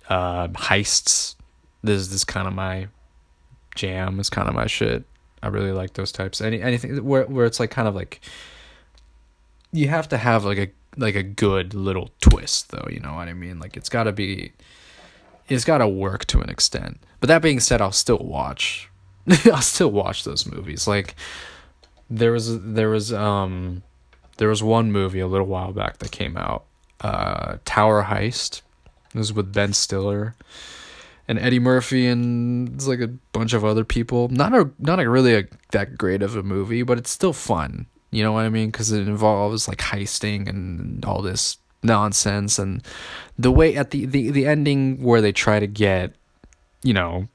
uh, 0.07 0.47
heists. 0.47 1.35
This, 1.83 2.07
this 2.07 2.15
is 2.15 2.23
kind 2.23 2.47
of 2.47 2.53
my 2.53 2.87
jam. 3.75 4.17
Is 4.21 4.29
kind 4.29 4.47
of 4.47 4.55
my 4.55 4.67
shit. 4.67 5.03
I 5.43 5.47
really 5.47 5.73
like 5.73 5.91
those 5.91 6.13
types. 6.13 6.39
Any 6.39 6.61
anything 6.61 7.03
where 7.03 7.25
where 7.25 7.45
it's 7.45 7.59
like 7.59 7.69
kind 7.69 7.85
of 7.85 7.95
like 7.95 8.21
you 9.73 9.89
have 9.89 10.07
to 10.07 10.17
have 10.17 10.45
like 10.45 10.57
a 10.57 10.69
like 10.95 11.15
a 11.15 11.23
good 11.23 11.73
little 11.73 12.11
twist 12.21 12.71
though, 12.71 12.87
you 12.89 13.01
know 13.01 13.15
what 13.15 13.27
I 13.27 13.33
mean? 13.33 13.59
Like 13.59 13.75
it's 13.75 13.89
got 13.89 14.03
to 14.03 14.13
be 14.13 14.53
it's 15.49 15.65
got 15.65 15.79
to 15.79 15.87
work 15.89 16.23
to 16.27 16.39
an 16.39 16.49
extent. 16.49 17.01
But 17.19 17.27
that 17.27 17.41
being 17.41 17.59
said, 17.59 17.81
I'll 17.81 17.91
still 17.91 18.19
watch 18.19 18.89
I'll 19.45 19.61
still 19.61 19.91
watch 19.91 20.23
those 20.23 20.45
movies. 20.45 20.87
Like 20.87 21.15
there 22.09 22.31
was 22.31 22.63
there 22.63 22.89
was 22.89 23.11
um 23.11 23.83
there 24.37 24.49
was 24.49 24.63
one 24.63 24.91
movie 24.91 25.19
a 25.19 25.27
little 25.27 25.47
while 25.47 25.71
back 25.71 25.97
that 25.99 26.11
came 26.11 26.37
out 26.37 26.65
uh 27.01 27.57
Tower 27.65 28.03
Heist. 28.03 28.61
It 29.13 29.17
was 29.17 29.33
with 29.33 29.53
Ben 29.53 29.73
Stiller 29.73 30.35
and 31.27 31.37
Eddie 31.39 31.59
Murphy 31.59 32.07
and 32.07 32.73
it's 32.73 32.87
like 32.87 33.01
a 33.01 33.07
bunch 33.07 33.53
of 33.53 33.65
other 33.65 33.83
people. 33.83 34.29
Not 34.29 34.53
a 34.53 34.69
not 34.79 34.99
a 34.99 35.09
really 35.09 35.35
a, 35.35 35.43
that 35.71 35.97
great 35.97 36.21
of 36.21 36.35
a 36.35 36.43
movie, 36.43 36.83
but 36.83 36.97
it's 36.97 37.11
still 37.11 37.33
fun. 37.33 37.87
You 38.11 38.23
know 38.23 38.31
what 38.31 38.45
I 38.45 38.49
mean? 38.49 38.69
Because 38.71 38.91
it 38.91 39.07
involves 39.07 39.67
like 39.67 39.79
heisting 39.79 40.47
and 40.47 41.03
all 41.03 41.21
this 41.21 41.57
nonsense, 41.83 42.57
and 42.57 42.83
the 43.37 43.51
way 43.51 43.75
at 43.75 43.91
the 43.91 44.05
the 44.05 44.31
the 44.31 44.45
ending 44.45 45.03
where 45.03 45.21
they 45.21 45.31
try 45.31 45.59
to 45.59 45.67
get, 45.67 46.13
you 46.83 46.93
know. 46.93 47.27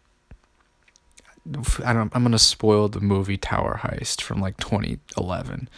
I 1.85 1.93
don't. 1.93 2.15
I'm 2.15 2.23
gonna 2.23 2.39
spoil 2.39 2.89
the 2.89 3.01
movie 3.01 3.37
Tower 3.37 3.81
Heist 3.83 4.21
from 4.21 4.41
like 4.41 4.59
2011, 4.59 5.69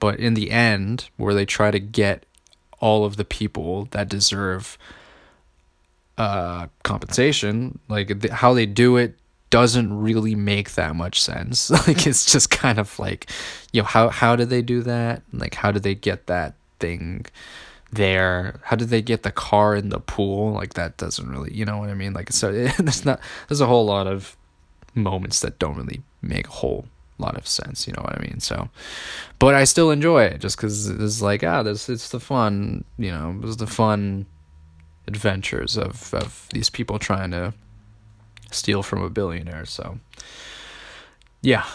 but 0.00 0.18
in 0.18 0.34
the 0.34 0.50
end, 0.50 1.08
where 1.16 1.34
they 1.34 1.46
try 1.46 1.70
to 1.70 1.78
get 1.78 2.26
all 2.80 3.04
of 3.04 3.16
the 3.16 3.24
people 3.24 3.86
that 3.92 4.08
deserve 4.08 4.76
uh, 6.18 6.66
compensation. 6.82 7.78
Like 7.88 8.28
how 8.28 8.52
they 8.52 8.66
do 8.66 8.96
it 8.96 9.16
doesn't 9.50 9.98
really 9.98 10.34
make 10.34 10.72
that 10.72 10.94
much 10.94 11.22
sense. 11.22 11.70
like 11.88 12.06
it's 12.06 12.30
just 12.30 12.50
kind 12.50 12.78
of 12.78 12.98
like, 12.98 13.30
you 13.72 13.82
know, 13.82 13.86
how 13.86 14.08
how 14.08 14.36
did 14.36 14.50
they 14.50 14.62
do 14.62 14.82
that? 14.82 15.22
Like 15.32 15.54
how 15.54 15.72
did 15.72 15.82
they 15.82 15.94
get 15.94 16.26
that 16.26 16.54
thing 16.78 17.26
there? 17.90 18.60
How 18.64 18.76
did 18.76 18.88
they 18.88 19.02
get 19.02 19.22
the 19.22 19.32
car 19.32 19.74
in 19.74 19.88
the 19.88 20.00
pool? 20.00 20.52
Like 20.52 20.74
that 20.74 20.96
doesn't 20.96 21.28
really, 21.28 21.54
you 21.54 21.64
know 21.64 21.78
what 21.78 21.90
I 21.90 21.94
mean? 21.94 22.12
Like 22.12 22.32
so 22.32 22.50
it, 22.50 22.74
there's 22.78 23.04
not 23.04 23.20
there's 23.48 23.60
a 23.60 23.66
whole 23.66 23.86
lot 23.86 24.06
of 24.06 24.36
moments 24.94 25.40
that 25.40 25.58
don't 25.58 25.76
really 25.76 26.02
make 26.20 26.48
a 26.48 26.52
whole 26.52 26.86
lot 27.20 27.36
of 27.36 27.46
sense, 27.46 27.86
you 27.86 27.92
know 27.92 28.02
what 28.02 28.18
I 28.18 28.22
mean? 28.22 28.40
So 28.40 28.68
but 29.38 29.54
I 29.54 29.64
still 29.64 29.90
enjoy 29.90 30.24
it 30.24 30.40
just 30.40 30.58
cuz 30.58 30.88
it's 30.88 31.22
like 31.22 31.44
ah 31.44 31.62
this 31.62 31.88
it's 31.88 32.08
the 32.10 32.20
fun, 32.20 32.84
you 32.98 33.10
know, 33.10 33.30
it 33.30 33.44
was 33.44 33.56
the 33.58 33.66
fun 33.66 34.26
adventures 35.06 35.76
of, 35.76 36.14
of 36.14 36.48
these 36.52 36.70
people 36.70 36.98
trying 36.98 37.30
to 37.32 37.52
steal 38.50 38.82
from 38.82 39.02
a 39.02 39.10
billionaire. 39.10 39.64
So, 39.66 39.98
yeah, 41.42 41.66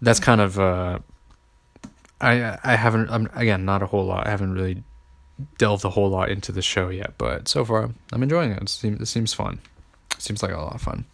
that's 0.00 0.20
kind 0.20 0.40
of. 0.40 0.58
Uh, 0.58 0.98
I 2.20 2.58
I 2.62 2.76
haven't. 2.76 3.10
I'm 3.10 3.28
again 3.34 3.64
not 3.64 3.82
a 3.82 3.86
whole 3.86 4.04
lot. 4.04 4.26
I 4.26 4.30
haven't 4.30 4.54
really 4.54 4.82
delved 5.58 5.84
a 5.84 5.90
whole 5.90 6.10
lot 6.10 6.30
into 6.30 6.52
the 6.52 6.62
show 6.62 6.88
yet, 6.88 7.14
but 7.18 7.48
so 7.48 7.64
far 7.64 7.90
I'm 8.12 8.22
enjoying 8.22 8.52
it. 8.52 8.62
It 8.62 8.68
seems 8.68 9.00
it 9.00 9.06
seems 9.06 9.34
fun. 9.34 9.60
It 10.12 10.22
seems 10.22 10.42
like 10.42 10.52
a 10.52 10.56
lot 10.56 10.74
of 10.74 10.82
fun. 10.82 11.04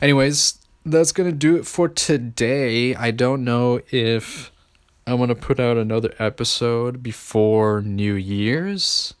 Anyways, 0.00 0.58
that's 0.84 1.12
gonna 1.12 1.32
do 1.32 1.56
it 1.56 1.66
for 1.66 1.88
today. 1.88 2.94
I 2.94 3.10
don't 3.10 3.44
know 3.44 3.80
if 3.90 4.50
I'm 5.06 5.18
gonna 5.18 5.34
put 5.34 5.60
out 5.60 5.76
another 5.76 6.14
episode 6.18 7.02
before 7.02 7.82
New 7.82 8.14
Year's 8.14 9.14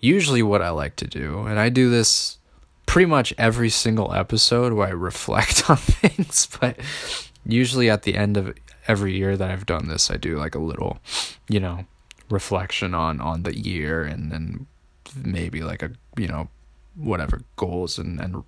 usually 0.00 0.42
what 0.42 0.62
I 0.62 0.70
like 0.70 0.96
to 0.96 1.06
do, 1.06 1.40
and 1.40 1.58
I 1.58 1.68
do 1.68 1.90
this 1.90 2.38
pretty 2.86 3.06
much 3.06 3.32
every 3.38 3.70
single 3.70 4.12
episode 4.14 4.72
where 4.72 4.88
I 4.88 4.92
reflect 4.92 5.70
on 5.70 5.76
things, 5.76 6.48
but 6.60 6.76
usually 7.46 7.88
at 7.88 8.02
the 8.02 8.16
end 8.16 8.36
of 8.36 8.54
every 8.88 9.16
year 9.16 9.36
that 9.36 9.50
I've 9.50 9.66
done 9.66 9.88
this, 9.88 10.10
I 10.10 10.16
do 10.16 10.36
like 10.38 10.54
a 10.54 10.58
little, 10.58 10.98
you 11.48 11.60
know, 11.60 11.84
reflection 12.30 12.94
on 12.94 13.20
on 13.20 13.42
the 13.42 13.56
year 13.56 14.02
and 14.02 14.32
then 14.32 14.66
maybe 15.14 15.62
like 15.62 15.82
a, 15.82 15.90
you 16.16 16.26
know, 16.26 16.48
whatever 16.96 17.42
goals 17.56 17.98
and 17.98 18.20
and 18.20 18.42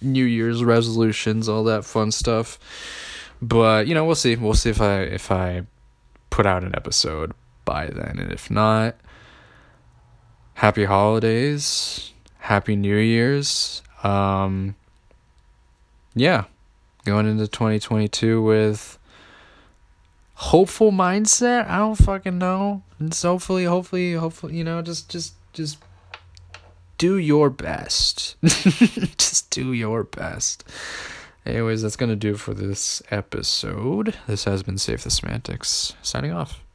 New 0.00 0.24
Year's 0.24 0.62
resolutions, 0.64 1.48
all 1.48 1.64
that 1.64 1.84
fun 1.84 2.10
stuff. 2.10 2.58
But, 3.40 3.86
you 3.86 3.94
know, 3.94 4.04
we'll 4.04 4.14
see. 4.14 4.36
We'll 4.36 4.54
see 4.54 4.70
if 4.70 4.80
I 4.80 5.00
if 5.00 5.30
I 5.30 5.62
put 6.30 6.46
out 6.46 6.64
an 6.64 6.74
episode 6.74 7.32
by 7.64 7.86
then 7.86 8.18
and 8.18 8.32
if 8.32 8.50
not, 8.50 8.96
happy 10.54 10.84
holidays, 10.84 12.12
happy 12.38 12.76
New 12.76 12.96
Year's. 12.96 13.82
Um, 14.02 14.74
yeah, 16.14 16.44
going 17.04 17.26
into 17.26 17.46
2022 17.46 18.42
with 18.42 18.98
hopeful 20.34 20.92
mindset. 20.92 21.68
I 21.68 21.78
don't 21.78 21.96
fucking 21.96 22.38
know. 22.38 22.82
It's 23.00 23.22
hopefully, 23.22 23.64
hopefully, 23.64 24.14
hopefully, 24.14 24.56
you 24.56 24.64
know, 24.64 24.80
just, 24.82 25.08
just, 25.10 25.34
just 25.52 25.78
do 26.98 27.16
your 27.16 27.50
best. 27.50 28.36
just 28.42 29.50
do 29.50 29.72
your 29.72 30.04
best. 30.04 30.64
Anyways, 31.44 31.82
that's 31.82 31.96
gonna 31.96 32.16
do 32.16 32.34
for 32.34 32.54
this 32.54 33.02
episode. 33.10 34.14
This 34.26 34.44
has 34.44 34.62
been 34.62 34.78
Save 34.78 35.04
the 35.04 35.10
Semantics. 35.10 35.94
Signing 36.02 36.32
off. 36.32 36.65